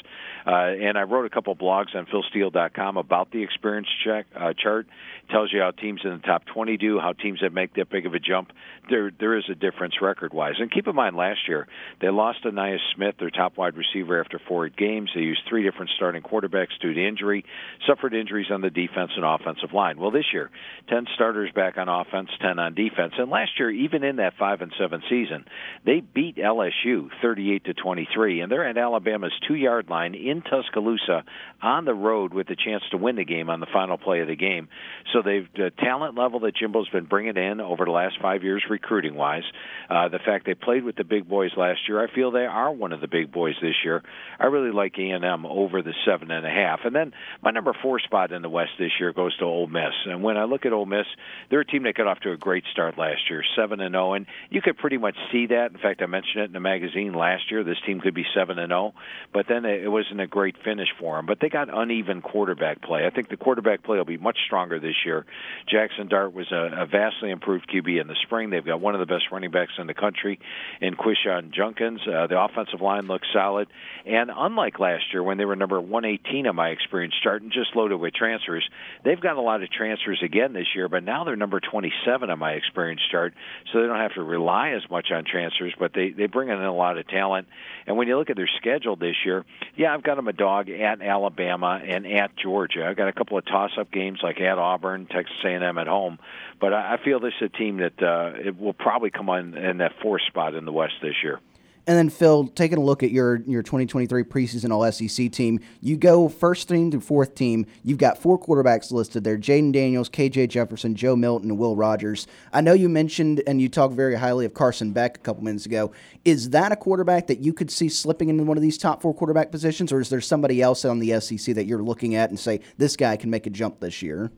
Uh, 0.46 0.52
and 0.52 0.98
I 0.98 1.04
wrote 1.04 1.26
a 1.26 1.30
couple 1.30 1.56
blogs 1.56 1.96
on 1.96 2.06
philsteele.com 2.06 2.98
about 2.98 3.32
the 3.32 3.42
experience 3.42 3.88
check, 4.04 4.28
uh, 4.36 4.54
chart. 4.54 4.88
It 5.28 5.32
tells 5.32 5.52
you 5.52 5.62
how 5.62 5.72
teams 5.72 6.02
in 6.04 6.12
the 6.12 6.20
top 6.20 6.46
20 6.46 6.78
do, 6.78 7.00
how 7.00 7.14
teams 7.14 7.40
that 7.42 7.52
make 7.52 7.74
that 7.76 7.90
big 7.90 8.06
of 8.06 8.14
a 8.14 8.20
jump. 8.20 8.52
There, 8.90 9.12
there 9.20 9.38
is 9.38 9.46
a 9.50 9.56
difference 9.56 9.96
record-wise. 10.02 10.56
And 10.60 10.72
keep 10.72 10.88
in 10.88 10.96
mind, 10.96 11.16
last 11.16 11.48
year 11.48 11.68
they 12.02 12.10
lost 12.10 12.44
Ainias 12.44 12.80
Smith, 12.94 13.16
their 13.18 13.32
top 13.32 13.58
wide 13.58 13.76
receiver, 13.76 14.20
after 14.20 14.40
four 14.48 14.70
games. 14.70 15.10
They 15.16 15.22
used 15.22 15.42
three 15.50 15.64
different 15.64 15.92
starting 15.96 16.22
quarterbacks 16.22 16.78
due 16.80 16.94
to 16.94 17.08
injury, 17.08 17.46
suffered 17.88 18.14
injuries 18.14 18.52
on 18.52 18.62
the 18.62 18.70
defense 18.70 19.12
and 19.16 19.26
offensive 19.26 19.74
line. 19.74 19.98
Well, 19.98 20.05
this 20.12 20.26
year, 20.34 20.50
10 20.90 21.08
starters 21.16 21.52
back 21.54 21.78
on 21.78 21.90
offense, 21.90 22.30
10 22.42 22.60
on 22.60 22.74
defense. 22.74 23.14
And 23.18 23.30
last 23.30 23.52
year, 23.58 23.70
even 23.70 24.04
in 24.04 24.18
that 24.18 24.34
5 24.38 24.62
and 24.62 24.74
7 24.80 25.02
season, 25.10 25.46
they 25.86 26.02
beat 26.02 26.38
LSU 26.38 27.10
38 27.22 27.66
to 27.66 27.74
23 27.74 28.42
and 28.42 28.52
they're 28.52 28.68
at 28.68 28.78
Alabama's 28.78 29.34
2-yard 29.50 29.90
line 29.90 30.16
in 30.16 30.42
Tuscaloosa 30.42 31.24
on 31.62 31.86
the 31.86 31.94
road 31.94 32.34
with 32.34 32.48
the 32.48 32.56
chance 32.56 32.84
to 32.92 32.98
win 32.98 33.16
the 33.16 33.26
game 33.26 33.50
on 33.50 33.60
the 33.60 33.68
final 33.72 33.98
play 33.98 34.22
of 34.22 34.28
the 34.28 34.36
game. 34.36 34.68
So 35.14 35.22
they've 35.22 35.48
the 35.56 35.72
talent 35.80 36.18
level 36.18 36.42
that 36.42 36.56
Jimbo's 36.56 36.90
been 36.90 37.06
bringing 37.06 37.38
in 37.38 37.60
over 37.60 37.86
the 37.86 37.92
last 37.92 38.16
5 38.22 38.44
years 38.44 38.64
recruiting 38.70 39.16
wise, 39.16 39.44
uh, 39.90 40.10
the 40.10 40.20
fact 40.20 40.46
they 40.46 40.54
played 40.54 40.84
with 40.84 40.96
the 40.96 41.04
big 41.04 41.28
boys 41.28 41.52
last 41.58 41.80
year, 41.88 42.04
I 42.04 42.14
feel 42.14 42.32
they 42.32 42.46
are 42.46 42.72
one 42.72 42.94
of 42.94 43.02
the 43.02 43.08
big 43.08 43.32
boys 43.32 43.56
this 43.62 43.76
year. 43.84 44.04
I 44.40 44.46
really 44.46 44.72
like 44.72 44.96
A&M 44.98 45.46
over 45.46 45.82
the 45.82 45.94
seven 46.06 46.32
and 46.32 46.46
a 46.46 46.50
half. 46.50 46.82
And 46.84 46.96
then 46.96 47.14
my 47.42 47.52
number 47.52 47.74
4 47.82 48.00
spot 48.00 48.32
in 48.32 48.42
the 48.42 48.50
West 48.50 48.72
this 48.78 48.92
year 49.00 49.14
goes 49.14 49.36
to 49.38 49.46
Ole 49.46 49.68
Miss. 49.68 49.95
And 50.06 50.24
when 50.24 50.38
I 50.38 50.46
look 50.46 50.66
at 50.66 50.74
Ole 50.74 50.86
Miss, 50.86 51.06
they're 51.50 51.62
a 51.62 51.66
team 51.66 51.84
that 51.84 51.96
got 51.96 52.08
off 52.08 52.20
to 52.22 52.32
a 52.32 52.38
great 52.38 52.64
start 52.72 52.98
last 52.98 53.30
year, 53.30 53.44
seven 53.56 53.80
and 53.80 53.94
zero, 53.94 54.14
and 54.14 54.26
you 54.50 54.62
could 54.62 54.78
pretty 54.78 54.98
much 54.98 55.16
see 55.32 55.48
that. 55.48 55.72
In 55.72 55.78
fact, 55.78 56.02
I 56.02 56.06
mentioned 56.06 56.44
it 56.44 56.46
in 56.46 56.54
the 56.54 56.60
magazine 56.60 57.14
last 57.14 57.50
year. 57.52 57.64
This 57.64 57.78
team 57.86 58.00
could 58.02 58.14
be 58.14 58.26
seven 58.36 58.60
and 58.60 58.70
zero, 58.70 58.94
but 59.34 59.48
then 59.48 59.66
it 59.66 59.92
wasn't 59.92 60.22
a 60.22 60.28
great 60.28 60.56
finish 60.64 60.90
for 61.00 61.16
them. 61.16 61.26
But 61.26 61.40
they 61.40 61.50
got 61.50 61.70
uneven 61.72 62.22
quarterback 62.22 62.82
play. 62.82 63.06
I 63.06 63.10
think 63.10 63.30
the 63.30 63.38
quarterback 63.38 63.84
play 63.84 63.98
will 63.98 64.06
be 64.06 64.18
much 64.18 64.38
stronger 64.46 64.80
this 64.80 64.96
year. 65.06 65.26
Jackson 65.68 66.08
Dart 66.08 66.34
was 66.34 66.52
a, 66.52 66.84
a 66.84 66.86
vastly 66.86 67.32
improved 67.32 67.70
QB 67.70 68.02
in 68.02 68.08
the 68.08 68.16
spring. 68.24 68.50
They've 68.50 68.66
got 68.66 68.82
one 68.82 68.96
of 68.96 69.00
the 69.00 69.06
best 69.06 69.26
running 69.32 69.52
backs 69.52 69.74
in 69.78 69.88
the 69.88 69.94
country 69.94 70.40
in 70.82 70.96
Quinshon 70.96 71.52
Judkins. 71.52 72.02
Uh, 72.02 72.28
the 72.28 72.40
offensive 72.40 72.82
line 72.82 73.08
looks 73.08 73.28
solid, 73.34 73.68
and 74.06 74.32
unlike 74.36 74.80
last 74.80 75.06
year 75.14 75.24
when 75.24 75.38
they 75.38 75.46
were 75.46 75.56
number 75.56 75.80
118 75.80 76.46
in 76.46 76.56
my 76.56 76.70
experience, 76.70 77.14
starting 77.20 77.50
just 77.52 77.76
loaded 77.76 77.98
with 77.98 78.14
transfers, 78.14 78.68
they've 79.04 79.20
got 79.20 79.38
a 79.38 79.42
lot 79.42 79.64
of 79.64 79.72
transfers 79.72 79.85
again 80.24 80.54
this 80.54 80.68
year. 80.76 80.90
But 80.90 81.04
now 81.04 81.24
they're 81.24 81.36
number 81.36 81.60
27 81.60 82.30
on 82.30 82.40
my 82.40 82.52
experience 82.54 83.02
chart, 83.12 83.34
so 83.72 83.82
they 83.82 83.88
don't 83.88 84.00
have 84.00 84.14
to 84.14 84.24
rely 84.24 84.72
as 84.72 84.90
much 84.90 85.12
on 85.12 85.26
transfers. 85.26 85.74
But 85.78 85.94
they 85.94 86.10
they 86.10 86.28
bring 86.28 86.50
in 86.50 86.62
a 86.62 86.74
lot 86.74 86.98
of 86.98 87.08
talent. 87.08 87.48
And 87.88 87.98
when 87.98 88.08
you 88.08 88.18
look 88.18 88.30
at 88.30 88.36
their 88.36 88.50
schedule 88.58 88.96
this 88.96 89.16
year, 89.26 89.46
yeah, 89.76 89.94
I've 89.94 90.04
got 90.04 90.16
them 90.16 90.28
a 90.28 90.34
dog 90.34 90.70
at 90.70 91.02
Alabama 91.02 91.82
and 91.84 92.08
at 92.08 92.36
Georgia. 92.36 92.86
I've 92.86 92.98
got 92.98 93.08
a 93.08 93.14
couple 93.14 93.38
of 93.38 93.46
toss-up 93.46 93.92
games 93.92 94.20
like 94.24 94.40
at 94.42 94.58
Auburn, 94.58 95.06
Texas 95.06 95.38
A&M 95.44 95.78
at 95.78 95.88
home. 95.88 96.20
But 96.60 96.74
I, 96.74 96.96
I 96.96 97.04
feel 97.04 97.20
this 97.20 97.34
is 97.42 97.50
a 97.54 97.58
team 97.58 97.78
that 97.78 98.02
uh, 98.02 98.34
it 98.44 98.60
will 98.60 98.74
probably 98.74 99.12
come 99.12 99.30
on 99.30 99.56
in 99.56 99.78
that 99.78 99.94
fourth 100.02 100.24
spot 100.28 100.56
in 100.56 100.66
the 100.66 100.72
West 100.72 100.96
this 101.02 101.16
year. 101.24 101.40
And 101.88 101.98
then 101.98 102.10
Phil, 102.10 102.48
taking 102.48 102.80
a 102.80 102.82
look 102.82 103.04
at 103.04 103.12
your 103.12 103.42
your 103.46 103.62
2023 103.62 104.24
preseason 104.24 104.72
All 104.72 104.92
SEC 104.92 105.32
team, 105.32 105.60
you 105.82 105.98
go 105.98 106.28
first 106.30 106.68
team 106.68 106.90
to 106.92 107.00
fourth 107.00 107.36
team. 107.36 107.68
You've 107.84 108.00
got 108.00 108.18
four 108.18 108.40
quarterbacks 108.40 108.92
listed 108.92 109.24
there: 109.24 109.38
Jayden 109.38 109.72
Daniels, 109.72 110.10
KJ 110.10 110.50
Jefferson, 110.50 110.96
Joe 110.96 111.16
Milton, 111.16 111.52
and 111.52 111.60
Will 111.60 111.76
Rogers. 111.76 112.26
I 112.52 112.62
know 112.62 112.74
you 112.74 112.90
mentioned 112.90 113.44
and 113.46 113.62
you 113.62 113.70
talked 113.70 113.94
very 113.94 114.16
highly 114.16 114.46
of 114.46 114.54
Carson 114.56 114.94
Beck 114.94 115.18
a 115.18 115.20
couple 115.20 115.44
minutes 115.44 115.68
ago. 115.68 115.92
Is 116.24 116.50
that 116.52 116.72
a 116.72 116.76
quarterback 116.76 117.28
that 117.28 117.40
you 117.40 117.54
could 117.54 117.70
see 117.70 117.90
slipping 117.90 118.30
into 118.30 118.44
one 118.44 118.58
of 118.58 118.64
these 118.64 118.80
top 118.80 119.02
four 119.04 119.14
quarterback 119.14 119.52
positions, 119.52 119.92
or 119.92 120.00
is 120.00 120.10
there 120.10 120.22
somebody 120.22 120.62
else 120.62 120.86
on 120.86 121.00
the 121.00 121.20
SEC 121.20 121.54
that 121.54 121.66
you're 121.66 121.84
looking 121.84 122.16
at 122.16 122.30
and 122.30 122.40
say 122.40 122.62
this 122.78 122.96
guy 122.96 123.16
can 123.16 123.30
make 123.30 123.46
a 123.46 123.52
jump 123.52 123.80
this 123.80 124.02
year? 124.02 124.32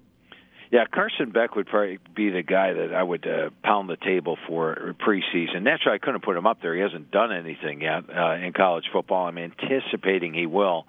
Yeah, 0.72 0.84
Carson 0.94 1.32
Beck 1.32 1.56
would 1.56 1.68
probably 1.68 2.00
be 2.14 2.30
the 2.30 2.44
guy 2.44 2.74
that 2.74 2.94
I 2.94 3.02
would 3.02 3.26
uh, 3.26 3.52
pound 3.64 3.90
the 3.90 3.96
table 3.96 4.38
for 4.48 4.96
preseason. 5.00 5.62
Naturally, 5.62 5.96
I 5.96 5.98
couldn't 5.98 6.24
put 6.24 6.36
him 6.36 6.46
up 6.46 6.62
there. 6.62 6.76
He 6.76 6.82
hasn't 6.82 7.10
done 7.10 7.32
anything 7.32 7.82
yet 7.82 8.04
uh, 8.10 8.34
in 8.34 8.52
college 8.52 8.86
football. 8.92 9.28
I'm 9.28 9.38
anticipating 9.38 10.34
he 10.34 10.46
will. 10.46 10.86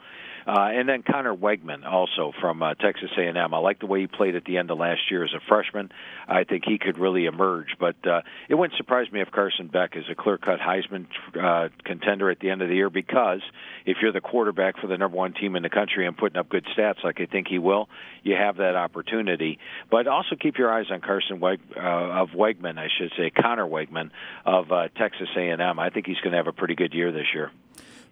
Uh, 0.49 0.71
and 0.73 0.89
then 0.89 1.03
Conner 1.03 1.37
Weigman, 1.37 1.85
also 1.85 2.33
from 2.41 2.63
uh, 2.63 2.73
Texas 2.73 3.11
A&M. 3.19 3.37
I 3.37 3.59
like 3.59 3.81
the 3.81 3.87
way 3.87 4.01
he 4.01 4.07
played 4.07 4.35
at 4.35 4.47
the 4.47 4.57
end 4.57 4.71
of 4.71 4.79
last 4.79 5.11
year 5.11 5.23
as 5.23 5.35
a 5.35 5.41
freshman. 5.47 5.93
I 6.27 6.45
think 6.45 6.65
he 6.67 6.79
could 6.79 6.97
really 6.97 7.27
emerge. 7.27 7.77
But 7.79 7.97
uh, 8.07 8.23
it 8.49 8.55
wouldn't 8.55 8.79
surprise 8.79 9.13
me 9.13 9.21
if 9.21 9.31
Carson 9.31 9.67
Beck 9.67 9.95
is 9.95 10.05
a 10.11 10.15
clear-cut 10.15 10.59
Heisman 10.59 11.07
uh, 11.39 11.69
contender 11.85 12.31
at 12.31 12.41
the 12.41 12.49
end 12.49 12.63
of 12.63 12.71
the 12.71 12.77
year 12.77 12.89
because 12.89 13.43
if 13.85 13.99
you're 14.01 14.13
the 14.13 14.23
quarterback 14.23 14.79
for 14.81 14.87
the 14.87 14.97
number 14.97 15.19
one 15.19 15.35
team 15.35 15.55
in 15.55 15.63
the 15.63 15.69
country 15.69 16.07
and 16.07 16.17
putting 16.17 16.39
up 16.39 16.49
good 16.49 16.65
stats 16.75 17.05
like 17.05 17.21
I 17.21 17.27
think 17.27 17.49
he 17.49 17.59
will, 17.59 17.91
you 18.23 18.35
have 18.35 18.57
that 18.57 18.75
opportunity. 18.75 19.59
But 19.91 20.07
also 20.07 20.35
keep 20.35 20.57
your 20.57 20.73
eyes 20.73 20.87
on 20.91 21.03
Carson 21.03 21.41
Weig, 21.41 21.59
uh, 21.77 21.81
of 22.23 22.31
Weigman, 22.31 22.79
I 22.79 22.89
should 22.97 23.13
say, 23.19 23.29
Conner 23.29 23.67
Weigman 23.67 24.13
of 24.47 24.73
uh, 24.73 24.89
Texas 24.97 25.29
A&M. 25.37 25.79
I 25.79 25.91
think 25.91 26.07
he's 26.07 26.21
going 26.21 26.31
to 26.31 26.39
have 26.39 26.47
a 26.47 26.53
pretty 26.53 26.75
good 26.75 26.95
year 26.95 27.13
this 27.13 27.27
year. 27.35 27.51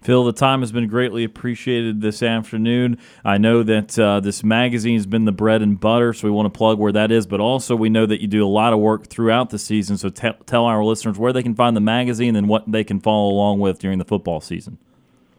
Phil, 0.03 0.25
the 0.25 0.33
time 0.33 0.61
has 0.61 0.73
been 0.73 0.87
greatly 0.89 1.25
appreciated 1.25 2.01
this 2.01 2.23
afternoon. 2.23 2.99
I 3.25 3.39
know 3.39 3.63
that 3.63 3.99
uh, 3.99 4.21
this 4.21 4.45
magazine 4.45 4.97
has 4.97 5.07
been 5.07 5.25
the 5.25 5.33
bread 5.33 5.63
and 5.63 5.79
butter, 5.79 6.13
so 6.13 6.29
we 6.29 6.31
want 6.31 6.53
to 6.53 6.57
plug 6.57 6.79
where 6.79 6.93
that 6.93 7.11
is, 7.11 7.27
but 7.27 7.41
also 7.41 7.75
we 7.75 7.89
know 7.89 8.07
that 8.07 8.21
you 8.21 8.29
do 8.29 8.45
a 8.45 8.49
lot 8.49 8.73
of 8.73 8.79
work 8.79 9.09
throughout 9.09 9.51
the 9.51 9.59
season. 9.59 9.97
So 9.97 10.09
t- 10.09 10.29
tell 10.47 10.65
our 10.65 10.85
listeners 10.85 11.19
where 11.19 11.33
they 11.33 11.43
can 11.43 11.55
find 11.55 11.77
the 11.77 11.81
magazine 11.81 12.37
and 12.37 12.49
what 12.49 12.71
they 12.71 12.85
can 12.85 13.01
follow 13.01 13.31
along 13.31 13.61
with 13.61 13.79
during 13.79 13.99
the 13.99 14.05
football 14.05 14.41
season. 14.41 14.79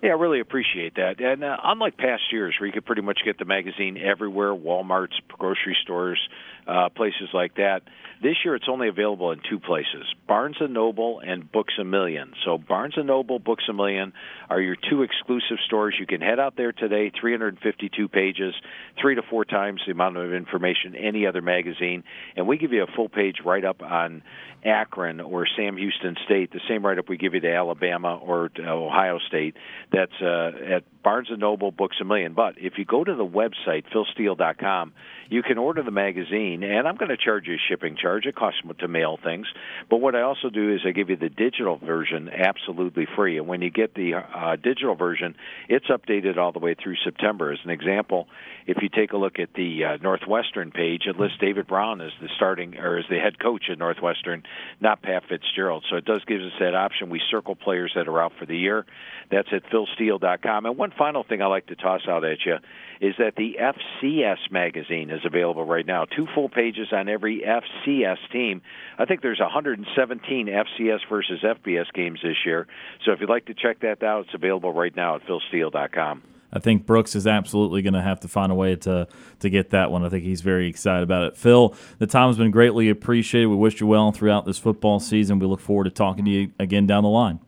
Yeah, 0.08 0.14
I 0.14 0.16
really 0.16 0.40
appreciate 0.40 0.96
that. 0.96 1.20
And 1.20 1.44
uh, 1.44 1.58
unlike 1.66 1.98
past 1.98 2.32
years, 2.32 2.56
where 2.58 2.68
you 2.68 2.72
could 2.72 2.86
pretty 2.86 3.02
much 3.02 3.20
get 3.26 3.38
the 3.38 3.44
magazine 3.44 3.98
everywhere, 3.98 4.56
WalMarts, 4.56 5.20
grocery 5.28 5.76
stores, 5.84 6.18
uh, 6.66 6.88
places 6.88 7.28
like 7.34 7.56
that, 7.56 7.82
this 8.24 8.36
year 8.46 8.56
it's 8.56 8.68
only 8.70 8.88
available 8.88 9.32
in 9.32 9.42
two 9.50 9.60
places: 9.60 10.06
Barnes 10.26 10.56
and 10.62 10.74
Noble 10.74 11.20
and 11.20 11.52
Books 11.52 11.74
a 11.78 11.84
Million. 11.84 12.32
So 12.46 12.58
Barnes 12.58 12.94
and 12.96 13.08
Noble, 13.08 13.38
Books 13.38 13.66
a 13.70 13.74
Million 13.74 14.14
are 14.50 14.62
your 14.62 14.78
two 14.90 15.04
exclusive 15.04 15.58
stores. 15.66 15.96
You 16.00 16.08
can 16.08 16.22
head 16.22 16.40
out 16.40 16.56
there 16.56 16.72
today. 16.72 17.12
352 17.20 18.08
pages, 18.08 18.56
three 19.02 19.16
to 19.16 19.22
four 19.30 19.44
times 19.44 19.82
the 19.86 19.92
amount 19.92 20.16
of 20.16 20.34
information 20.34 20.96
any 20.96 21.28
other 21.28 21.42
magazine, 21.42 22.06
and 22.38 22.48
we 22.48 22.58
give 22.58 22.72
you 22.72 22.84
a 22.84 22.88
full 22.96 23.10
page 23.10 23.38
write 23.44 23.66
up 23.66 23.82
on 23.82 24.24
Akron 24.64 25.22
or 25.22 25.46
Sam 25.56 25.78
Houston 25.78 26.16
State, 26.26 26.52
the 26.52 26.60
same 26.68 26.86
write 26.86 26.98
up 26.98 27.10
we 27.10 27.18
give 27.18 27.34
you 27.34 27.40
to 27.42 27.54
Alabama 27.54 28.18
or 28.18 28.50
to 28.50 28.68
Ohio 28.68 29.20
State. 29.28 29.56
That's 29.98 30.22
uh, 30.22 30.52
at 30.76 30.84
Barnes 31.08 31.30
and 31.30 31.40
Noble, 31.40 31.72
Books 31.72 31.96
a 32.02 32.04
Million. 32.04 32.34
But 32.34 32.56
if 32.58 32.74
you 32.78 32.84
go 32.84 33.02
to 33.02 33.16
the 33.16 33.26
website 33.26 33.86
philsteele.com, 33.96 34.92
you 35.30 35.42
can 35.42 35.58
order 35.58 35.82
the 35.82 35.90
magazine, 35.90 36.64
and 36.64 36.86
I'm 36.86 36.98
going 36.98 37.12
to 37.12 37.16
charge 37.16 37.48
you 37.48 37.54
a 37.54 37.58
shipping 37.70 37.96
charge. 37.96 38.26
It 38.26 38.36
costs 38.36 38.60
to 38.80 38.88
mail 38.90 39.18
things, 39.24 39.48
but 39.90 40.02
what 40.02 40.16
I 40.16 40.24
also 40.24 40.50
do 40.50 40.74
is 40.74 40.82
I 40.86 40.92
give 40.92 41.10
you 41.10 41.16
the 41.16 41.30
digital 41.30 41.78
version 41.78 42.30
absolutely 42.30 43.08
free. 43.16 43.38
And 43.38 43.48
when 43.48 43.62
you 43.62 43.70
get 43.70 43.94
the 43.94 44.16
uh, 44.16 44.58
digital 44.58 44.96
version, 44.96 45.36
it's 45.70 45.88
updated 45.88 46.38
all 46.38 46.52
the 46.52 46.60
way 46.60 46.76
through 46.76 46.96
September. 47.06 47.54
As 47.54 47.60
an 47.64 47.70
example, 47.70 48.28
if 48.66 48.78
you 48.82 48.90
take 48.90 49.14
a 49.14 49.18
look 49.18 49.40
at 49.40 49.54
the 49.54 49.86
uh, 49.86 49.98
Northwestern 50.02 50.72
page, 50.72 51.04
it 51.08 51.18
lists 51.18 51.38
David 51.40 51.68
Braun 51.68 52.02
as 52.02 52.12
the 52.22 52.28
starting 52.36 52.78
or 52.78 52.98
as 52.98 53.06
the 53.10 53.18
head 53.18 53.40
coach 53.40 53.70
at 53.72 53.80
Northwestern, 53.80 54.44
not 54.82 55.02
Pat 55.02 55.24
Fitzgerald. 55.30 55.86
So 55.90 55.96
it 55.96 56.04
does 56.04 56.24
give 56.26 56.42
us 56.42 56.52
that 56.60 56.76
option. 56.76 57.10
We 57.10 57.22
circle 57.32 57.56
players 57.56 57.94
that 57.96 58.10
are 58.10 58.22
out 58.22 58.34
for 58.38 58.46
the 58.46 58.58
year. 58.58 58.86
That's 59.32 59.48
at 59.54 59.64
philsteele.com. 59.72 60.66
And 60.66 60.78
one 60.78 60.92
final 60.98 61.24
thing 61.24 61.42
I 61.42 61.48
like 61.48 61.68
to 61.68 61.76
toss 61.76 62.02
out 62.08 62.24
at 62.24 62.40
you 62.46 62.56
is 63.00 63.16
that 63.20 63.36
the 63.36 63.58
FCS 63.60 64.52
magazine 64.52 65.10
is 65.10 65.22
available 65.26 65.66
right 65.66 65.86
now. 65.86 66.06
Two 66.06 66.28
full 66.34 66.50
pages 66.50 66.88
on 66.92 67.08
every 67.08 67.42
FCS 67.42 68.18
team. 68.32 68.62
I 68.98 69.06
think 69.06 69.22
there's 69.22 69.40
117 69.40 70.48
FCS 70.48 71.00
versus 71.10 71.44
FBS 71.44 71.86
games 71.94 72.20
this 72.24 72.38
year. 72.46 72.68
So 73.06 73.12
if 73.12 73.20
you'd 73.20 73.30
like 73.30 73.46
to 73.46 73.54
check 73.54 73.82
that 73.82 74.02
out, 74.04 74.26
it's 74.26 74.34
available 74.34 74.74
right 74.74 74.96
now 74.96 75.16
at 75.16 75.22
philsteele.com. 75.24 76.24
I 76.52 76.60
think 76.60 76.86
Brooks 76.86 77.16
is 77.16 77.28
absolutely 77.28 77.82
going 77.82 77.94
to 77.94 78.02
have 78.02 78.22
to 78.22 78.28
find 78.28 78.52
a 78.52 78.56
way 78.56 78.76
to 78.78 79.08
to 79.40 79.50
get 79.50 79.72
that 79.72 79.92
one. 79.92 80.06
I 80.06 80.10
think 80.10 80.24
he's 80.24 80.42
very 80.42 80.70
excited 80.70 81.04
about 81.04 81.24
it. 81.24 81.38
Phil, 81.38 81.76
the 82.00 82.08
time 82.08 82.30
has 82.30 82.38
been 82.38 82.52
greatly 82.52 82.90
appreciated. 82.90 83.48
We 83.48 83.58
wish 83.58 83.82
you 83.82 83.88
well 83.88 84.12
throughout 84.12 84.46
this 84.46 84.58
football 84.58 85.00
season. 85.00 85.40
We 85.40 85.46
look 85.46 85.60
forward 85.60 85.84
to 85.84 85.90
talking 85.90 86.26
to 86.26 86.32
you 86.32 86.52
again 86.58 86.88
down 86.88 87.04
the 87.04 87.10
line. 87.10 87.40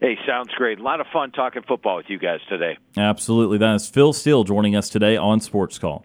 Hey, 0.00 0.16
sounds 0.26 0.50
great. 0.54 0.78
A 0.78 0.82
lot 0.82 1.00
of 1.00 1.08
fun 1.12 1.32
talking 1.32 1.62
football 1.66 1.96
with 1.96 2.06
you 2.08 2.18
guys 2.18 2.38
today. 2.48 2.78
Absolutely. 2.96 3.58
That 3.58 3.74
is 3.74 3.88
Phil 3.88 4.12
Steele 4.12 4.44
joining 4.44 4.76
us 4.76 4.88
today 4.88 5.16
on 5.16 5.40
Sports 5.40 5.78
Call. 5.78 6.04